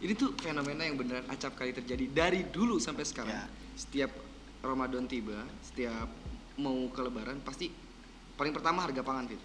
[0.00, 3.36] ini tuh fenomena yang beneran acap kali terjadi dari dulu sampai sekarang.
[3.36, 3.46] Ya.
[3.72, 4.12] setiap
[4.60, 6.04] Ramadan tiba setiap
[6.56, 7.72] mau ke lebaran pasti
[8.34, 9.40] paling pertama harga pangan Fit.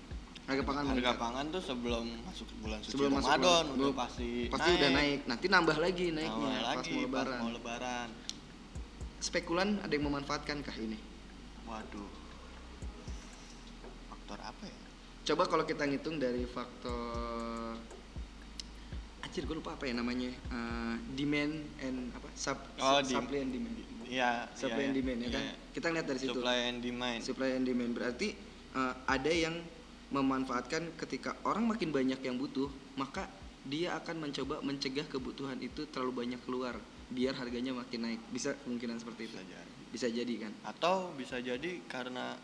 [0.45, 1.15] harga pangan harga meningkat.
[1.17, 5.19] pangan tuh sebelum masuk bulan suci Sebelum masuk Ramadan bulan- udah pasti pasti udah naik.
[5.23, 7.39] nanti nambah lagi naiknya Nambah pas lagi mau lebaran.
[7.39, 8.07] mau lebaran
[9.25, 11.01] spekulan ada yang memanfaatkan kah ini?
[11.65, 12.09] Waduh.
[14.13, 14.77] Faktor apa ya?
[15.25, 17.73] Coba kalau kita ngitung dari faktor
[19.25, 20.29] Anjir gue lupa apa ya namanya.
[20.29, 22.29] Eh, demand and apa?
[22.37, 23.75] Sub, Oh, sub- supply and demand.
[24.05, 25.41] Iya, supply iya, and demand ya kan?
[25.41, 25.53] Iya.
[25.73, 26.37] kita lihat dari situ.
[26.37, 27.19] Supply and demand.
[27.25, 27.91] Supply and demand.
[27.97, 28.29] Berarti
[28.77, 29.57] eh, ada yang
[30.13, 33.25] memanfaatkan ketika orang makin banyak yang butuh maka
[33.65, 36.77] dia akan mencoba mencegah kebutuhan itu terlalu banyak keluar
[37.11, 38.21] biar harganya makin naik.
[38.33, 39.35] Bisa kemungkinan seperti itu.
[39.35, 39.71] Bisa jadi.
[39.91, 40.51] Bisa jadi kan?
[40.65, 42.35] Atau bisa jadi karena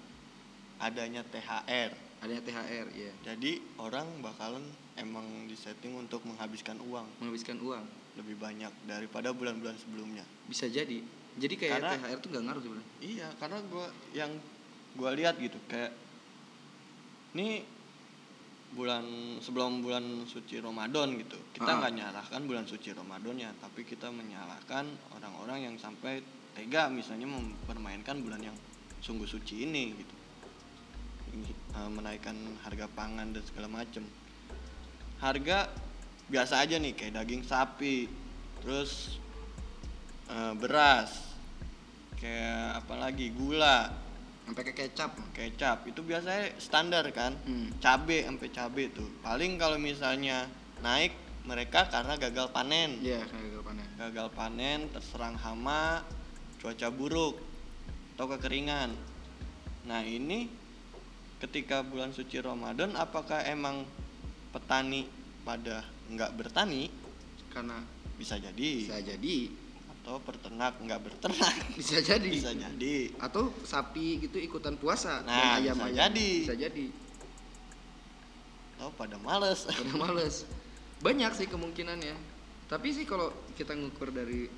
[0.81, 4.61] adanya THR adanya THR ya jadi orang bakalan
[4.97, 7.05] emang disetting untuk menghabiskan uang.
[7.17, 7.85] Menghabiskan uang.
[8.17, 10.21] Lebih banyak daripada bulan-bulan sebelumnya.
[10.45, 11.01] Bisa jadi.
[11.37, 12.89] Jadi kayak Karena- THR tuh nggak ngaruh sebenarnya.
[13.01, 14.31] Iya karena gua yang
[14.93, 15.93] gua lihat gitu kayak
[17.33, 17.63] ini
[18.71, 19.03] bulan
[19.43, 21.35] sebelum bulan suci Ramadan gitu.
[21.51, 21.77] Kita Ah.
[21.83, 26.23] nggak nyalahkan bulan suci Ramadannya tapi kita menyalahkan orang-orang yang sampai
[26.55, 28.57] tega misalnya mempermainkan bulan yang
[29.03, 30.15] sungguh suci ini gitu.
[31.71, 32.35] Eh, menaikkan
[32.67, 34.03] harga pangan dan segala macam
[35.23, 35.71] harga
[36.27, 38.11] biasa aja nih kayak daging sapi
[38.59, 39.15] terus
[40.27, 41.31] eh, beras
[42.19, 43.87] kayak apalagi gula
[44.45, 45.11] sampai ke kecap.
[45.33, 47.37] Kecap itu biasanya standar kan.
[47.45, 47.71] Hmm.
[47.77, 49.09] cabe sampai cabe tuh.
[49.21, 50.49] Paling kalau misalnya
[50.81, 51.13] naik
[51.45, 53.01] mereka karena gagal panen.
[53.01, 53.87] Iya kayak gagal panen.
[53.97, 56.05] Gagal panen terserang hama
[56.61, 57.35] cuaca buruk
[58.17, 58.93] atau kekeringan.
[59.89, 60.45] Nah ini
[61.41, 63.81] ketika bulan suci Ramadan apakah emang
[64.53, 65.09] petani
[65.41, 65.81] pada
[66.13, 66.93] nggak bertani?
[67.49, 67.81] Karena
[68.21, 68.71] bisa jadi.
[68.85, 69.49] Bisa jadi
[70.11, 72.27] atau peternak nggak berternak bisa jadi.
[72.27, 73.15] Bisa jadi.
[73.15, 75.23] Atau sapi gitu ikutan puasa.
[75.23, 76.31] Nah, ayam bisa ayam jadi.
[76.43, 76.85] bisa jadi.
[78.75, 79.63] Atau pada males.
[79.87, 80.43] Udah males.
[80.99, 82.19] Banyak sih kemungkinannya.
[82.67, 84.51] Tapi sih kalau kita ngukur dari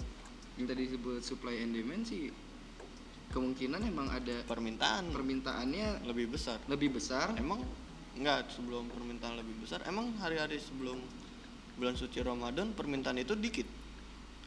[0.58, 2.34] yang tadi disebut supply and demand sih
[3.30, 5.13] kemungkinan emang ada permintaan.
[5.13, 6.58] permintaannya lebih besar.
[6.66, 7.30] lebih besar.
[7.38, 7.62] Emang
[8.18, 10.98] enggak sebelum permintaan lebih besar, emang hari-hari sebelum
[11.78, 13.83] bulan suci Ramadan permintaan itu dikit.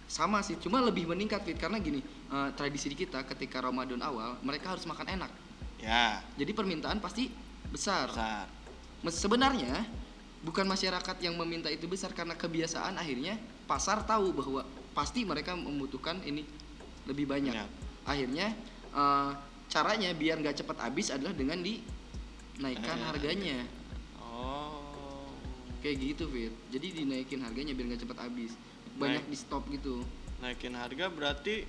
[0.06, 4.38] Sama sih cuma lebih meningkat Fit karena gini eh, tradisi di kita ketika Ramadan awal
[4.40, 5.32] mereka harus makan enak
[5.76, 7.28] Ya, jadi permintaan pasti
[7.68, 8.48] besar besar.
[9.06, 9.84] Sebenarnya
[10.40, 13.36] bukan masyarakat yang meminta itu besar karena kebiasaan akhirnya
[13.68, 14.64] pasar tahu bahwa
[14.96, 16.48] pasti mereka membutuhkan ini
[17.04, 17.70] lebih banyak Banyak.
[18.08, 18.46] akhirnya
[18.90, 19.30] eh,
[19.68, 23.04] caranya biar nggak cepat habis adalah dengan dinaikkan Eh.
[23.04, 23.58] harganya
[24.16, 25.28] Oh.
[25.84, 28.56] kayak gitu Fit jadi dinaikin harganya biar nggak cepat habis
[28.96, 29.32] banyak Naik.
[29.32, 30.00] di stop gitu.
[30.40, 31.64] Naikin harga berarti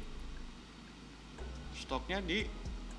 [1.77, 2.19] stoknya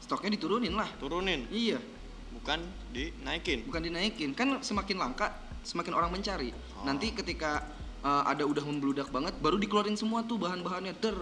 [0.00, 0.88] stoknya diturunin lah.
[0.96, 1.80] Diturunin, iya.
[2.28, 2.60] Bukan
[2.92, 3.64] dinaikin.
[3.66, 4.30] bukan dinaikin.
[4.36, 5.32] Kan semakin langka
[5.64, 6.54] semakin orang mencari.
[6.78, 6.86] Oh.
[6.86, 7.66] nanti ketika
[8.00, 10.96] uh, ada udah membludak banget baru dikeluarin semua tuh bahan-bahannya.
[11.00, 11.18] Der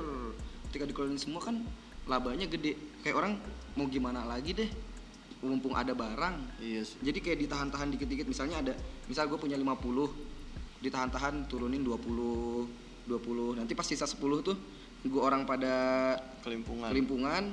[0.70, 1.62] ketika dikeluarin semua kan
[2.06, 2.78] labanya gede.
[3.02, 3.32] Kayak orang
[3.74, 4.70] mau gimana lagi deh?
[5.42, 6.58] Mumpung ada barang.
[6.58, 6.98] Iya sih.
[7.02, 8.26] jadi kayak ditahan-tahan dikit-dikit.
[8.26, 8.72] Misalnya ada
[9.06, 14.56] misal gue punya 50 ditahan-tahan turunin 20 20 nanti pas sisa 10 tuh
[15.02, 15.74] gue orang pada
[16.42, 16.90] Kelimpungan.
[16.90, 17.44] kelimpungan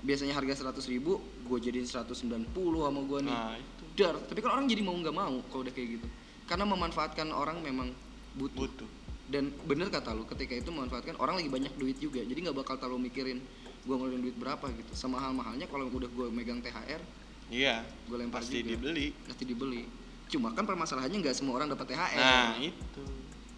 [0.00, 4.50] biasanya harga 100 ribu gue jadiin 190 sama gue nih Nah, itu dar tapi kan
[4.54, 6.06] orang jadi mau nggak mau kalau udah kayak gitu
[6.46, 7.92] karena memanfaatkan orang memang
[8.32, 8.88] butuh, butuh.
[9.28, 12.74] dan bener kata lu ketika itu memanfaatkan orang lagi banyak duit juga jadi nggak bakal
[12.74, 13.38] terlalu mikirin
[13.80, 17.00] gue ngeluarin duit berapa gitu sama hal mahalnya kalau udah gue megang THR
[17.50, 17.82] Iya.
[18.06, 18.78] gue lempar Pasti juga.
[18.78, 19.06] dibeli.
[19.20, 19.82] pasti dibeli
[20.30, 23.04] cuma kan permasalahannya nggak semua orang dapat THR Nah, itu.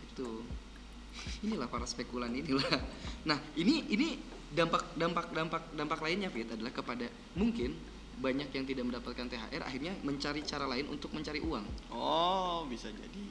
[0.02, 0.28] itu
[1.40, 2.66] inilah para spekulan inilah
[3.24, 7.72] nah ini ini dampak dampak dampak dampak lainnya Fit adalah kepada mungkin
[8.14, 13.24] banyak yang tidak mendapatkan THR akhirnya mencari cara lain untuk mencari uang Oh, bisa jadi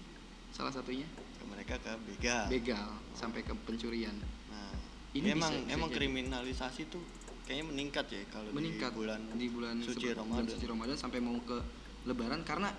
[0.49, 1.05] salah satunya
[1.37, 2.45] ke mereka ke begal.
[2.49, 4.13] begal sampai ke pencurian
[4.49, 4.73] Nah,
[5.13, 5.97] Ini emang bisa- bisa emang jadi.
[5.97, 7.03] kriminalisasi tuh
[7.43, 10.43] kayaknya meningkat ya kalau meningkat di bulan di bulan suci Ramadan.
[10.43, 11.57] bulan suci Ramadan sampai mau ke
[12.03, 12.73] Lebaran karena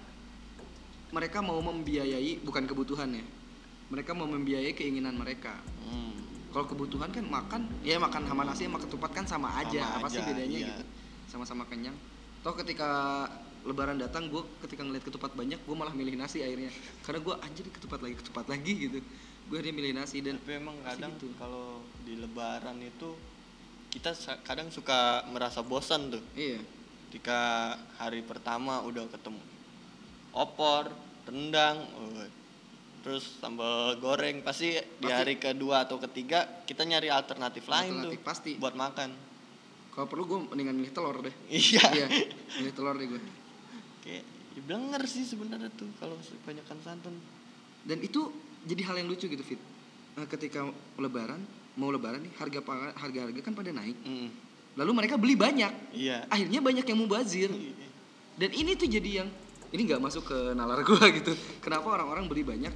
[1.12, 3.24] mereka mau membiayai bukan kebutuhan ya
[3.92, 6.16] mereka mau membiayai keinginan mereka Hmm.
[6.48, 10.06] kalau kebutuhan kan makan ya makan sama nasi sama ketupat kan sama aja Sama apa
[10.08, 10.68] sih aja, bedanya iya.
[10.72, 10.84] gitu
[11.28, 11.96] sama-sama kenyang
[12.40, 13.28] toh ketika
[13.62, 16.72] lebaran datang gue ketika ngeliat ketupat banyak gue malah milih nasi akhirnya
[17.04, 18.98] karena gue anjir ketupat lagi ketupat lagi gitu
[19.46, 21.28] gue akhirnya milih nasi dan Tapi emang kadang gitu.
[21.36, 23.12] kalau di Lebaran itu
[23.92, 26.24] kita kadang suka merasa bosan tuh.
[26.32, 26.56] iya
[27.12, 29.36] Ketika hari pertama udah ketemu
[30.32, 30.88] opor,
[31.28, 32.24] rendang, uh,
[33.02, 35.10] terus sambal goreng, pasti di Pasti.
[35.12, 38.50] hari kedua atau ketiga kita nyari alternatif, lain Alternatif tuh pasti.
[38.56, 39.10] buat makan.
[39.90, 41.84] kalau perlu gue mendingan milih telur deh Iya.
[41.92, 42.06] iya
[42.56, 43.20] milih telur deh gue
[44.00, 47.14] Kayak ya blenger sih sebenarnya tuh kalau kebanyakan santan.
[47.82, 48.30] dan itu
[48.62, 49.60] jadi hal yang lucu gitu fit
[50.12, 51.40] Eh, ketika lebaran
[51.74, 52.60] mau lebaran nih harga
[52.94, 54.28] harga harga kan pada naik Mm,
[54.74, 56.24] lalu mereka beli banyak Iya.
[56.26, 57.50] akhirnya banyak yang mubazir
[58.34, 59.28] dan ini tuh jadi yang
[59.68, 62.72] ini nggak masuk ke nalar gua gitu kenapa orang-orang beli banyak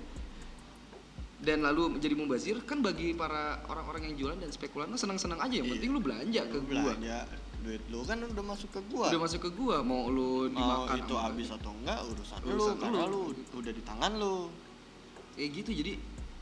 [1.47, 5.71] dan lalu menjadi mubazir kan bagi para orang-orang yang jualan dan spekulan senang-senang aja yang
[5.71, 5.75] Iya.
[5.79, 7.19] penting lu belanja ke Lu gua belanja
[7.57, 9.07] duit lu kan udah masuk ke gua.
[9.09, 12.83] udah masuk ke gua mau lu mau dimakan itu habis atau enggak urusan, Urusan lu
[12.83, 13.23] karena lu.
[13.31, 14.37] lu udah di tangan lu.
[15.33, 15.93] kayak gitu jadi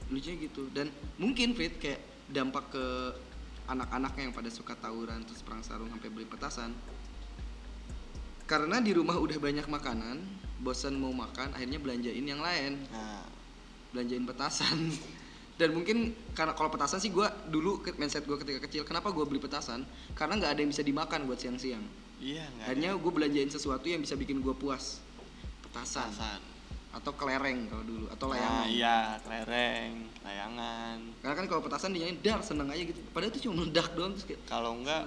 [0.07, 0.87] lucunya gitu dan
[1.17, 2.85] mungkin fit kayak dampak ke
[3.67, 6.73] anak-anaknya yang pada suka tawuran terus perang sarung sampai beli petasan
[8.45, 10.21] karena di rumah udah banyak makanan
[10.61, 13.25] bosan mau makan akhirnya belanjain yang lain Nah,
[13.95, 14.91] belanjain petasan.
[15.55, 15.99] Dan mungkin
[16.35, 19.87] karena kalau petasan sih gue dulu mindset gue ketika kecil kenapa gue beli petasan?
[20.13, 21.87] Karena nggak ada yang bisa dimakan buat siang-siang.
[22.19, 24.99] Iya akhirnya gue belanjain sesuatu yang bisa bikin gue puas.
[25.63, 26.11] Petasan.
[26.11, 26.43] Petasan.
[26.93, 28.67] atau kelereng kalau dulu atau Nah, layangan.
[28.69, 30.99] iya, lereng, layangan.
[31.19, 33.03] karena kan kalau petasan dinyanyiin dar seneng aja gitu.
[33.11, 35.03] Padahal itu cuma meledak doang terus kayak Kalau enggak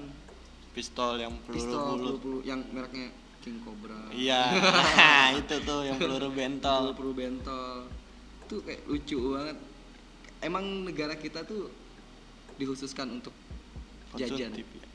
[0.71, 1.95] pistol yang peluru pistol bulut.
[2.19, 3.08] peluru-peluru yang mereknya
[3.39, 3.95] King Cobra.
[4.12, 6.91] Iya, nah, itu tuh yang peluru bentol.
[6.91, 7.88] peluru bentol
[8.48, 9.58] itu kayak lucu banget
[10.40, 11.68] emang negara kita tuh
[12.56, 13.36] dikhususkan untuk
[14.16, 14.88] jajan Konsumtif ya.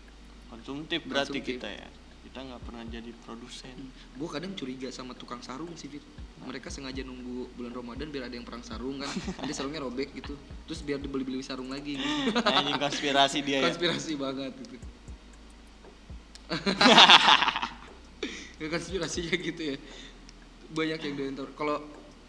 [0.48, 1.60] Konsumtif berarti Konsumtif.
[1.60, 1.88] kita ya.
[2.22, 3.76] Kita nggak pernah jadi produsen.
[3.92, 6.00] gue kadang curiga sama tukang sarung sih Fit
[6.42, 9.06] mereka sengaja nunggu bulan Ramadan biar ada yang perang sarung kan
[9.38, 10.34] nanti sarungnya robek gitu
[10.66, 12.34] terus biar dibeli-beli sarung lagi gitu.
[12.42, 13.70] Anjing konspirasi dia ya.
[13.70, 14.76] konspirasi banget gitu
[18.60, 19.76] ya, konspirasinya gitu ya
[20.72, 21.76] banyak yang doyan tawuran kalau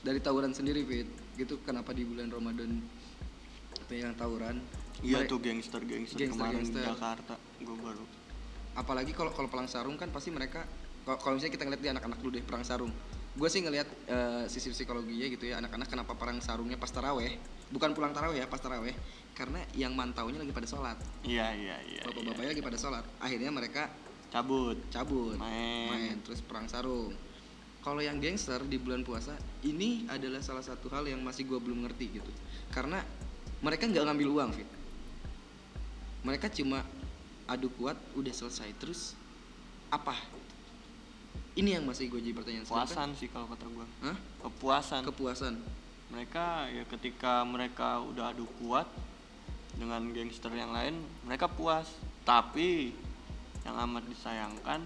[0.04, 2.84] dari tawuran sendiri Fit gitu kenapa di bulan Ramadan
[3.74, 4.60] apa yang tawuran
[5.02, 6.84] Iya Mere- tuh gangster-gangster Gangster, kemarin di gangster.
[6.86, 7.34] Jakarta.
[7.60, 8.06] Gue baru.
[8.74, 10.66] apalagi kalau kalau perang sarung kan pasti mereka
[11.06, 12.90] kalau misalnya kita ngeliat di anak-anak dulu deh perang sarung
[13.34, 17.38] gue sih ngelihat eh, sisi psikologinya gitu ya anak-anak kenapa perang sarungnya pas taraweh
[17.70, 18.98] bukan pulang taraweh ya pas taraweh
[19.34, 22.02] karena yang mantaunya lagi pada sholat Iya iya iya.
[22.02, 22.54] bapak-bapaknya iya.
[22.58, 23.94] lagi pada sholat akhirnya mereka
[24.30, 24.78] cabut.
[24.90, 26.18] cabut Main.
[26.26, 27.14] terus perang sarung
[27.84, 31.84] kalau yang gangster di bulan puasa ini adalah salah satu hal yang masih gue belum
[31.84, 32.32] ngerti gitu
[32.72, 33.04] karena
[33.60, 34.70] mereka nggak ngambil uang fit
[36.24, 36.82] mereka cuma
[37.44, 39.14] adu kuat udah selesai terus
[39.92, 40.16] apa
[41.54, 43.86] ini yang masih gue jadi pertanyaan Sedangkan- Puasan sih kalau kata gue.
[44.02, 44.18] Hah?
[44.42, 45.02] Kepuasan.
[45.06, 45.54] kepuasan
[46.10, 48.86] mereka ya ketika mereka udah adu kuat
[49.78, 51.90] dengan gangster yang lain mereka puas
[52.24, 52.94] tapi
[53.66, 54.82] yang amat disayangkan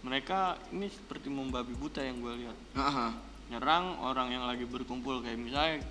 [0.00, 3.12] mereka ini seperti membabi buta yang gue lihat Aha.
[3.52, 5.84] nyerang orang yang lagi berkumpul kayak misalnya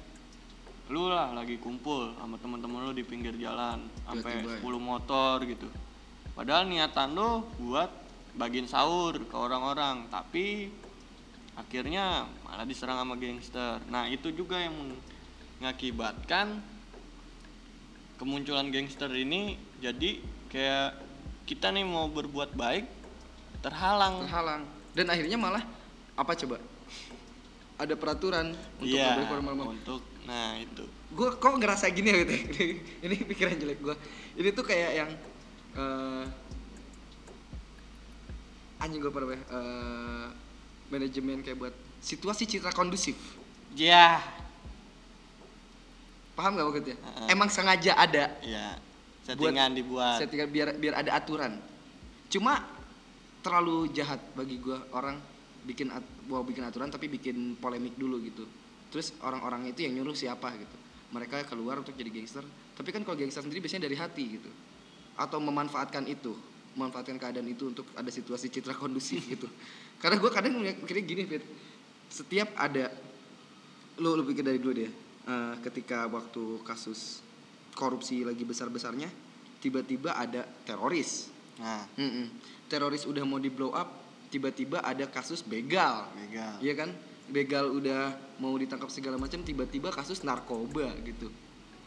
[0.89, 4.81] lu lah lagi kumpul sama teman-teman lu di pinggir jalan sampai Tiba-tiba ya.
[4.81, 5.67] 10 motor gitu
[6.33, 7.93] padahal niatan lu buat
[8.33, 10.73] bagiin sahur ke orang-orang tapi
[11.53, 14.73] akhirnya malah diserang sama gangster nah itu juga yang
[15.61, 16.57] mengakibatkan
[18.17, 20.17] kemunculan gangster ini jadi
[20.49, 20.89] kayak
[21.45, 22.98] kita nih mau berbuat baik
[23.63, 24.25] terhalang.
[24.25, 24.61] Terhalang.
[24.95, 25.63] Dan akhirnya malah
[26.15, 26.57] apa coba?
[27.79, 30.83] Ada peraturan untuk Iya, nggak boleh keluar malam-malam untuk nah itu.
[31.15, 32.35] Gue kok ngerasa gini ya gitu?
[33.07, 33.95] Ini pikiran jelek gue
[34.39, 35.09] ini tuh kayak yang
[35.79, 36.25] eh
[38.79, 40.27] anjing gue pada eh
[40.87, 43.15] manajemen kayak buat situasi citra kondusif.
[43.75, 44.19] Ya
[46.39, 46.95] paham gak maksudnya?
[46.95, 47.27] Heeh.
[47.35, 48.79] emang sengaja ada ya
[49.27, 50.23] settingan dibuat.
[50.23, 51.59] settingan biar biar ada aturan.
[52.31, 52.63] Cuma
[53.39, 55.15] terlalu jahat bagi gue orang
[55.63, 58.43] bikin at, mau bikin aturan tapi bikin polemik dulu gitu.
[58.89, 60.77] Terus orang-orang itu yang nyuruh siapa gitu.
[61.13, 62.45] Mereka keluar untuk jadi gangster.
[62.73, 64.49] Tapi kan kalau gangster sendiri biasanya dari hati gitu.
[65.19, 66.33] Atau memanfaatkan itu
[66.77, 69.49] memanfaatkan keadaan itu untuk ada situasi citra kondusif gitu.
[69.99, 71.43] Karena gue kadang mikirnya gini Fit.
[72.09, 72.89] Setiap ada
[73.99, 74.91] lu lu pikir dari dulu deh
[75.27, 77.19] eh, ketika waktu kasus
[77.75, 79.11] korupsi lagi besar besarnya
[79.59, 81.27] tiba-tiba ada teroris
[81.59, 81.83] nah.
[81.99, 82.31] Mm-mm.
[82.71, 86.05] teroris udah mau di blow up tiba-tiba ada kasus begal.
[86.13, 86.55] Begal.
[86.61, 86.89] Iya kan?
[87.29, 91.29] Begal udah mau ditangkap segala macam tiba-tiba kasus narkoba gitu.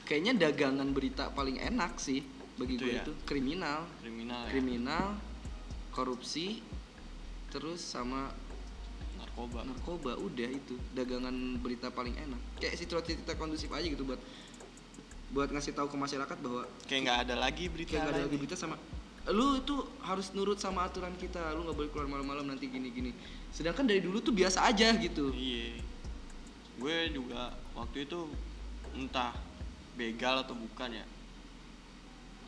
[0.07, 2.23] Kayaknya dagangan berita paling enak sih
[2.59, 3.03] bagi Itu gue ya?
[3.07, 3.13] itu.
[3.25, 3.87] Kriminal.
[4.03, 4.51] Kriminal ya?
[4.55, 5.07] Kriminal
[5.95, 6.61] korupsi
[7.55, 8.35] terus sama
[9.19, 9.63] narkoba.
[9.63, 10.19] narkoba.
[10.19, 12.41] Udah itu dagangan berita paling enak.
[12.59, 14.19] Kayak situasi kita kondusif aja gitu buat
[15.33, 18.37] buat ngasih tahu ke masyarakat bahwa kayak nggak ada lagi berita kayak nggak ada lagi
[18.37, 18.77] berita sama
[19.31, 23.15] lu itu harus nurut sama aturan kita lu nggak boleh keluar malam-malam nanti gini-gini.
[23.55, 25.31] Sedangkan dari dulu tuh biasa aja gitu.
[25.31, 25.79] Iya.
[26.83, 28.27] Gue juga waktu itu
[28.99, 29.31] entah
[29.95, 31.07] begal atau bukan ya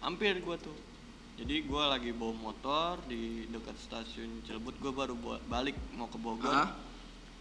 [0.03, 0.77] hampir gue tuh.
[1.35, 6.19] Jadi gue lagi bawa motor di dekat stasiun Cilebut gue baru buat balik mau ke
[6.19, 6.75] Bogor.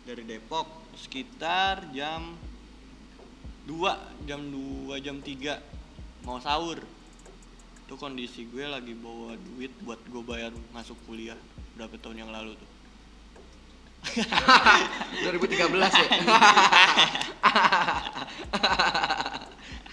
[0.03, 0.67] Dari Depok
[0.99, 2.35] sekitar jam
[3.65, 6.83] 2 jam 2 jam 3 mau sahur
[7.93, 11.37] itu kondisi gue lagi bawa duit buat gue bayar masuk kuliah.
[11.77, 12.69] Berapa tahun yang lalu tuh?
[15.29, 16.09] 2013 ya?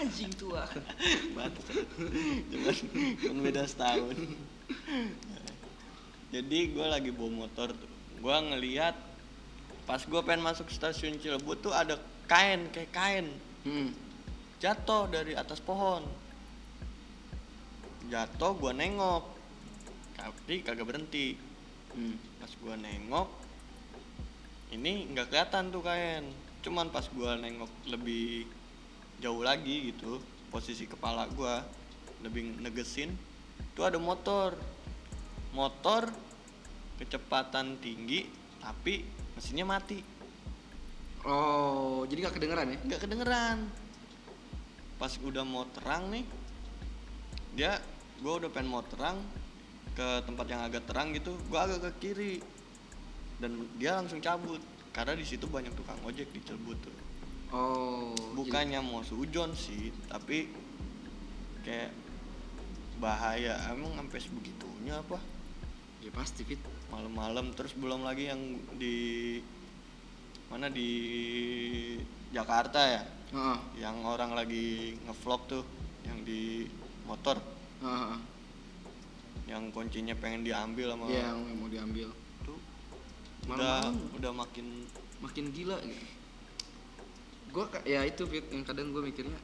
[0.00, 0.64] Anjing tua.
[3.20, 4.16] Cuman beda setahun.
[6.32, 7.92] Jadi gue lagi bawa motor tuh.
[8.16, 8.96] Gue ngeliat
[9.84, 13.28] pas gue pengen masuk stasiun Cilebut tuh ada kain kayak kain.
[13.68, 13.92] Hmm.
[14.56, 16.00] jatuh dari atas pohon
[18.10, 19.24] jatuh gue nengok.
[20.18, 21.38] Tapi kagak berhenti.
[21.90, 22.14] Hmm.
[22.38, 23.26] pas gue nengok
[24.70, 26.24] ini nggak kelihatan tuh kain.
[26.62, 28.46] Cuman pas gue nengok lebih
[29.18, 31.54] jauh lagi gitu posisi kepala gue
[32.22, 33.10] lebih negesin
[33.74, 34.54] tuh ada motor.
[35.50, 36.06] Motor
[37.02, 38.30] kecepatan tinggi
[38.62, 39.02] tapi
[39.34, 39.98] mesinnya mati.
[41.20, 42.78] Oh, jadi gak kedengeran ya?
[42.80, 43.58] nggak kedengeran.
[44.96, 46.24] Pas udah mau terang nih
[47.50, 47.82] dia
[48.20, 49.16] gue udah pengen mau terang
[49.96, 52.34] ke tempat yang agak terang gitu gue agak ke kiri.
[53.40, 54.60] Dan dia langsung cabut
[54.92, 56.96] karena di situ banyak tukang ojek di Cilebut tuh.
[57.50, 60.46] Oh, bukannya mau sujon sih tapi
[61.64, 61.90] kayak
[63.00, 63.56] bahaya.
[63.72, 65.18] Emang sampai sebegitunya apa?
[66.04, 66.60] Ya pasti fit.
[66.90, 68.42] malam-malam terus belum lagi yang
[68.74, 69.38] di
[70.50, 70.90] mana di
[72.34, 73.02] Jakarta ya?
[73.30, 73.58] Heeh.
[73.78, 75.62] yang orang lagi ngevlog tuh
[76.02, 76.66] yang di
[77.06, 77.38] motor
[77.80, 78.18] heeh.
[79.48, 82.08] yang kuncinya pengen diambil sama Iya, yang mau diambil.
[82.44, 82.58] tuh
[83.44, 83.94] udah Malam-malam.
[84.14, 84.66] udah makin
[85.18, 86.04] makin gila gitu.
[87.50, 89.34] Gue ya itu Fit, yang kadang gue mikirnya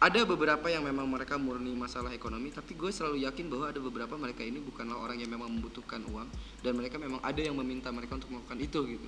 [0.00, 4.14] ada beberapa yang memang mereka murni masalah ekonomi tapi gue selalu yakin bahwa ada beberapa
[4.16, 6.28] mereka ini bukanlah orang yang memang membutuhkan uang
[6.60, 9.06] dan mereka memang ada yang meminta mereka untuk melakukan itu gitu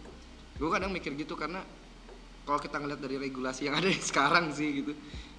[0.56, 1.60] gue kadang mikir gitu karena
[2.46, 4.92] kalau kita ngeliat dari regulasi yang ada sekarang sih gitu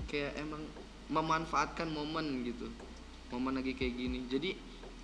[0.06, 0.62] kayak emang
[1.08, 2.68] memanfaatkan momen gitu
[3.34, 4.20] momen lagi kayak gini.
[4.30, 4.56] Jadi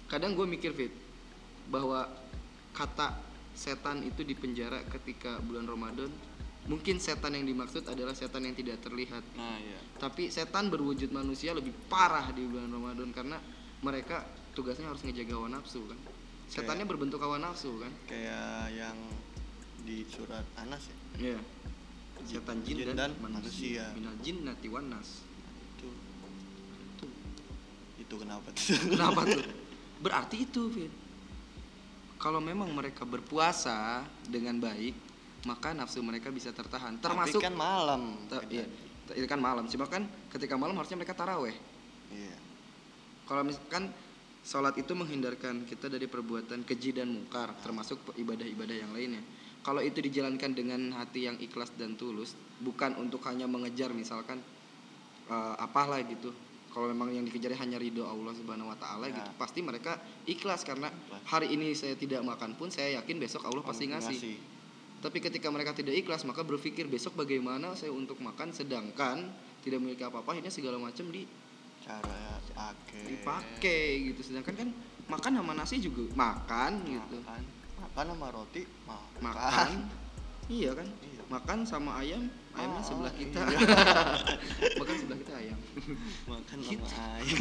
[0.07, 0.93] kadang gue mikir fit
[1.67, 2.05] bahwa
[2.75, 3.15] kata
[3.53, 6.09] setan itu di penjara ketika bulan Ramadan
[6.65, 9.21] mungkin setan yang dimaksud adalah setan yang tidak terlihat.
[9.37, 13.39] Nah ya tapi setan berwujud manusia lebih parah di bulan Ramadan karena
[13.79, 15.99] mereka tugasnya harus ngejaga hawa nafsu kan?
[16.51, 17.87] Setannya berbentuk hawa nafsu kan?
[18.11, 18.99] Kayak yang
[19.87, 20.97] di surat Anas ya?
[21.31, 21.39] Iya.
[22.23, 23.83] setan jin, Jin dan, dan manusia.
[23.83, 23.85] manusia.
[23.99, 25.27] minal jin nati wanas
[28.03, 28.63] itu kenapa tuh
[28.93, 29.43] kenapa tuh
[30.03, 30.91] berarti itu Vin
[32.19, 34.95] kalau memang mereka berpuasa dengan baik
[35.43, 38.15] maka nafsu mereka bisa tertahan termasuk Tapi kan malam
[38.47, 38.63] iya,
[39.11, 39.67] itu kan malam.
[39.67, 41.51] Cuma kan ketika malam harusnya mereka taraweh.
[42.15, 42.35] iya
[43.27, 43.91] Kalau misalkan
[44.43, 49.23] sholat itu menghindarkan kita dari perbuatan keji dan mungkar, termasuk pe- ibadah-ibadah yang lainnya.
[49.63, 54.39] Kalau itu dijalankan dengan hati yang ikhlas dan tulus, bukan untuk hanya mengejar misalkan
[55.27, 56.31] eh, apalah gitu.
[56.73, 59.21] Kalau memang yang dikejar hanya ridho Allah Subhanahu wa taala Ya.
[59.21, 60.89] gitu, pasti mereka ikhlas karena
[61.29, 64.17] hari ini saya tidak makan pun saya yakin besok Allah pasti ngasih.
[64.97, 69.29] Tapi ketika mereka tidak ikhlas, maka berpikir besok bagaimana saya untuk makan, sedangkan
[69.61, 71.27] tidak memiliki apa-apa, akhirnya segala macam di,
[71.83, 74.33] cara akhir dipakai gitu.
[74.33, 74.69] Sedangkan kan
[75.11, 77.43] makan sama nasi juga makan gitu, makan
[77.83, 79.69] makan sama roti makan, makan,
[80.47, 81.21] iya kan, Iya.
[81.27, 83.59] makan sama ayam, ayamnya Ah, sebelah kita, iya.
[84.79, 85.59] makan sebelah kita ayam,
[86.29, 86.85] makan Gitu.
[86.85, 87.37] sama ayam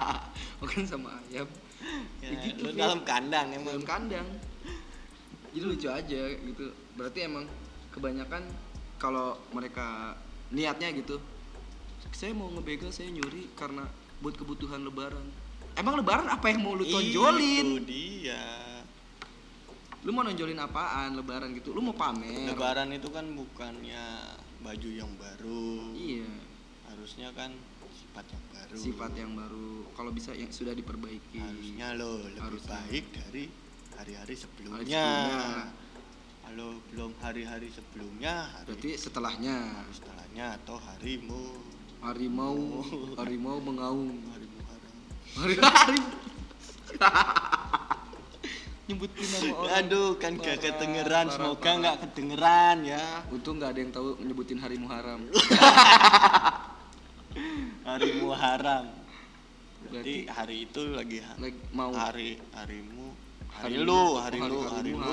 [0.62, 1.46] makan sama ayam,
[2.18, 4.26] ya, Ya gitu, lu dalam kandang emang dalam kandang.
[5.48, 6.66] Jadi lucu aja gitu.
[6.94, 7.46] Berarti emang
[7.90, 8.42] kebanyakan
[8.96, 10.18] kalau mereka
[10.50, 11.18] niatnya gitu,
[12.10, 13.86] saya mau ngebegal, saya nyuri karena
[14.18, 15.26] buat kebutuhan lebaran.
[15.74, 17.86] Emang lebaran apa yang mau lu Itu tonjolin?
[17.86, 18.42] dia
[20.02, 21.70] Lu mau nonjolin apaan lebaran gitu?
[21.70, 22.46] Lu mau pamer?
[22.46, 24.06] lebaran itu kan bukannya
[24.60, 26.30] baju yang baru Iya,
[26.86, 27.50] harusnya kan
[27.88, 29.70] sifat yang baru sifat yang baru.
[29.92, 31.38] Kalau bisa yang sudah diperbaiki.
[31.38, 32.78] harusnya lo lebih Harusnya.
[32.80, 33.44] baik dari
[33.94, 35.42] hari-hari sebelumnya sebelumnya.
[36.40, 41.42] kalau belum hari-hari sebelumnya hari Berarti setelahnya hari setelahnya atau harimu
[42.00, 42.56] harimau
[43.18, 44.10] harimau mengaum.
[44.30, 44.96] hari Muharram
[45.34, 45.98] Hari hari
[48.88, 49.76] nyebutin nama orang.
[49.78, 51.26] aduh kan gak kedengeran.
[51.28, 53.04] Parah, semoga nggak kedengeran ya.
[53.36, 55.20] Untung nggak ada yang tahu nyebutin hari Muharram.
[57.84, 58.86] hari Muharram.
[59.78, 61.18] Berarti berarti hari itu lagi
[61.70, 61.92] mau.
[61.94, 63.14] hari harimu
[63.52, 65.12] hari, Hari lu hari hari- lu hari hari lu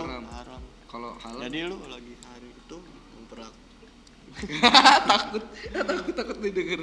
[0.90, 1.42] kalau halal?
[1.44, 2.78] Jadi lu lagi hari itu
[3.16, 3.54] memperak
[5.12, 5.44] takut.
[5.72, 6.80] Takut takut didengar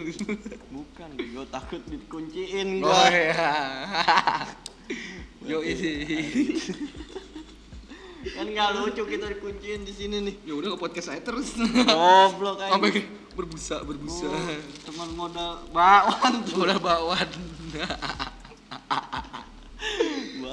[0.73, 3.09] bukan gue takut dikunciin oh gua.
[3.13, 3.53] ya
[5.47, 5.91] yo isi
[8.37, 10.35] kan nggak lucu kita dikunciin di sini nih.
[10.47, 11.59] Ya udah nge podcast saya terus.
[11.59, 13.03] Goblok aja sampai
[13.35, 14.31] berbusa berbusa.
[14.31, 17.29] Oh, teman modal bakwan bawan bakwan.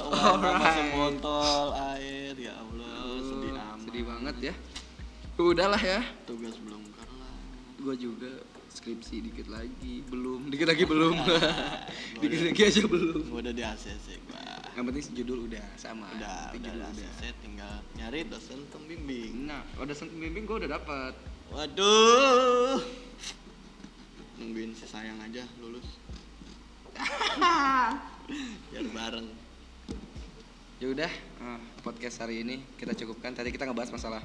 [0.09, 0.73] Sama Alright.
[0.73, 3.85] sebotol air ya Allah sedih amat.
[3.85, 4.53] sedih banget ya.
[5.39, 6.01] Udahlah ya.
[6.25, 7.37] Tugas belum kelar.
[7.79, 8.31] Gue juga
[8.73, 10.49] skripsi dikit lagi belum.
[10.49, 11.15] Dikit lagi belum.
[12.19, 13.21] Dikit lagi aja belum.
[13.31, 14.38] Gua udah di ACC gua
[14.78, 16.05] yang penting judul udah sama.
[16.17, 20.72] Udah udah judul di ACC tinggal nyari dosen pembimbing nah kalau dosen pembimbing gue udah
[20.78, 21.13] dapat
[21.49, 22.78] waduh.
[24.39, 25.99] Nungguin si sayang aja lulus.
[28.72, 29.28] Biar bareng.
[30.80, 33.36] Ya udah eh, podcast hari ini kita cukupkan.
[33.36, 34.24] Tadi kita ngebahas masalah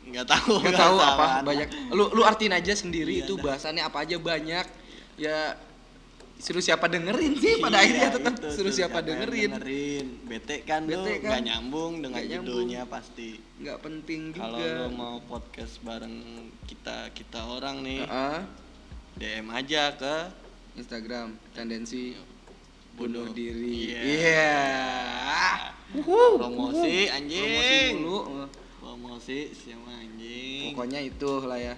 [0.00, 1.68] nggak tahu nggak tahu apa banyak.
[1.92, 3.52] Lu lu artiin aja sendiri Iya, itu dah.
[3.52, 4.66] bahasannya apa aja banyak.
[5.20, 5.60] Ya
[6.40, 9.50] suruh siapa dengerin sih pada Iya, akhirnya tetap itu, suruh siapa yang dengerin.
[9.52, 10.06] dengerin.
[10.24, 11.28] Bete kan Bete lu kan.
[11.30, 12.44] nggak nyambung dengan nyambung.
[12.48, 13.30] judulnya pasti.
[13.58, 14.42] Nggak penting juga.
[14.42, 16.16] kalau lo mau podcast bareng
[16.64, 18.40] kita kita orang nih Heeh.
[19.16, 20.14] DM aja ke
[20.74, 22.16] Instagram tendensi
[22.90, 23.22] Bunuh.
[23.22, 23.92] bunuh diri.
[23.92, 24.00] Iya.
[24.00, 24.56] iya.
[25.92, 27.42] Wuhu, promosi anjing.
[27.42, 28.18] Promosi mulu.
[28.76, 30.72] Promosi siapa anjing?
[30.72, 31.74] Pokoknya itu lah ya.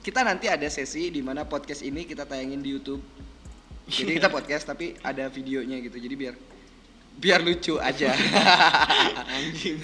[0.00, 3.02] Kita nanti ada sesi di mana podcast ini kita tayangin di YouTube
[3.86, 5.96] jadi kita podcast tapi ada videonya gitu.
[5.96, 6.34] Jadi biar
[7.16, 8.12] biar lucu aja.
[9.40, 9.78] Anjing.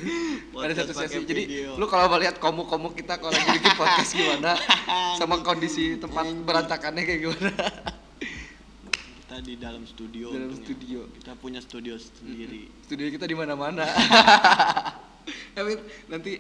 [0.53, 1.25] Ada satu sesi.
[1.25, 1.81] jadi video.
[1.81, 4.53] lu kalau mau lihat komuk-komuk kita kalau lagi bikin podcast gimana
[5.19, 6.45] sama kondisi tempat Anjing.
[6.45, 7.53] berantakannya kayak gimana.
[8.93, 11.09] Kita di dalam studio Dalam studio.
[11.17, 12.69] kita punya studio sendiri.
[12.85, 13.89] Studio kita di mana-mana
[15.53, 15.73] tapi
[16.09, 16.33] nanti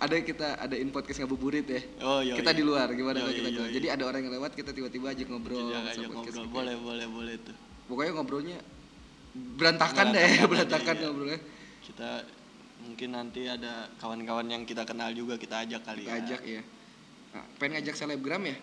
[0.00, 1.80] ada kita adain podcast ngabuburit ya.
[2.04, 3.68] Oh iya kita di luar gimana kalau kita luar?
[3.68, 3.74] yoi.
[3.76, 6.46] jadi ada orang yang lewat kita tiba-tiba ajak ngobrol ajak ngobrol.
[6.52, 7.56] boleh boleh boleh tuh.
[7.88, 8.58] Pokoknya ngobrolnya
[9.34, 11.04] berantakan deh Berantakan aja, berantakan iya.
[11.08, 11.40] ngobrolnya.
[11.80, 12.10] Kita
[12.80, 16.20] mungkin nanti ada kawan-kawan yang kita kenal juga kita ajak kali kita ya.
[16.24, 16.62] ajak ya
[17.30, 18.56] Nah, pengen ngajak selebgram ya?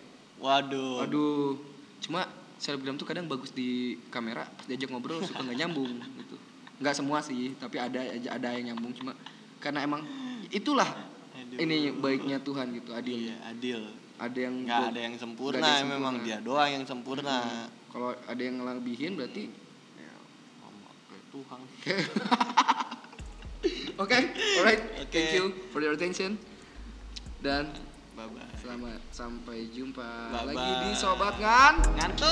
[0.43, 1.07] Waduh.
[1.07, 1.55] Aduh
[1.97, 2.29] cuma
[2.61, 6.35] selebgram tuh kadang bagus di kamera pas diajak ngobrol suka nggak nyambung gitu.
[6.83, 8.91] Nggak semua sih tapi ada aja ada yang nyambung.
[8.93, 9.15] Cuma
[9.57, 10.01] karena emang
[10.49, 10.87] itulah
[11.35, 11.57] Aduh.
[11.59, 13.17] ini baiknya Tuhan gitu adil.
[13.31, 13.79] Iya adil.
[14.17, 16.25] Ada yang nggak ada yang sempurna, ada yang memang sempurna.
[16.25, 17.37] dia doang yang sempurna.
[17.93, 19.43] Kalau ada yang ngelebihin berarti
[19.97, 20.13] ya,
[21.33, 21.61] Tuhan.
[23.97, 24.17] Oke
[24.61, 24.81] alright.
[25.01, 25.09] Oke.
[25.13, 26.37] thank you for your attention.
[27.41, 27.69] Dan
[28.17, 30.01] bye bye selamat sampai jumpa
[30.33, 30.53] Bye-bye.
[30.53, 31.73] lagi di sobat ngan.
[31.95, 32.27] Ngantuk.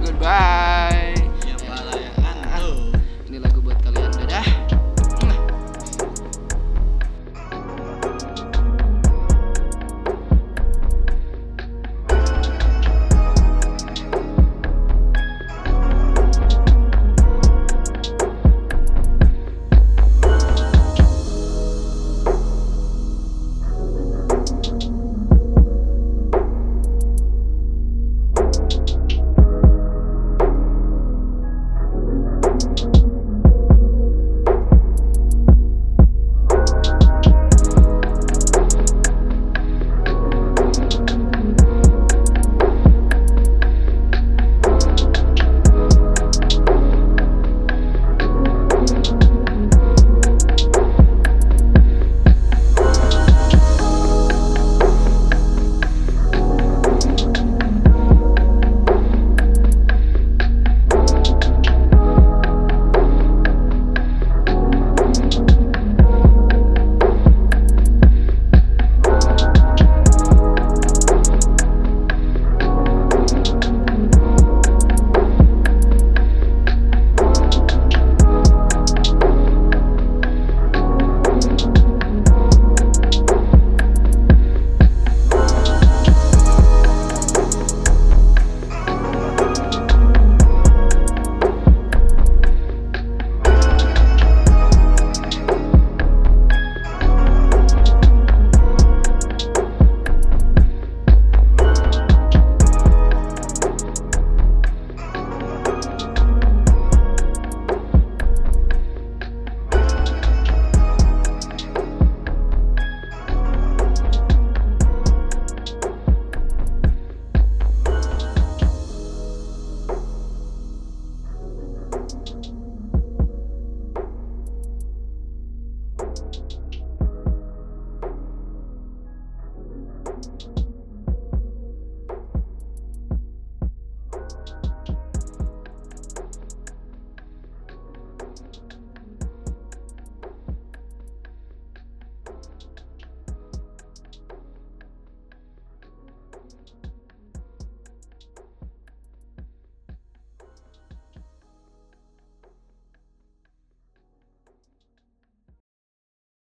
[0.08, 1.12] Goodbye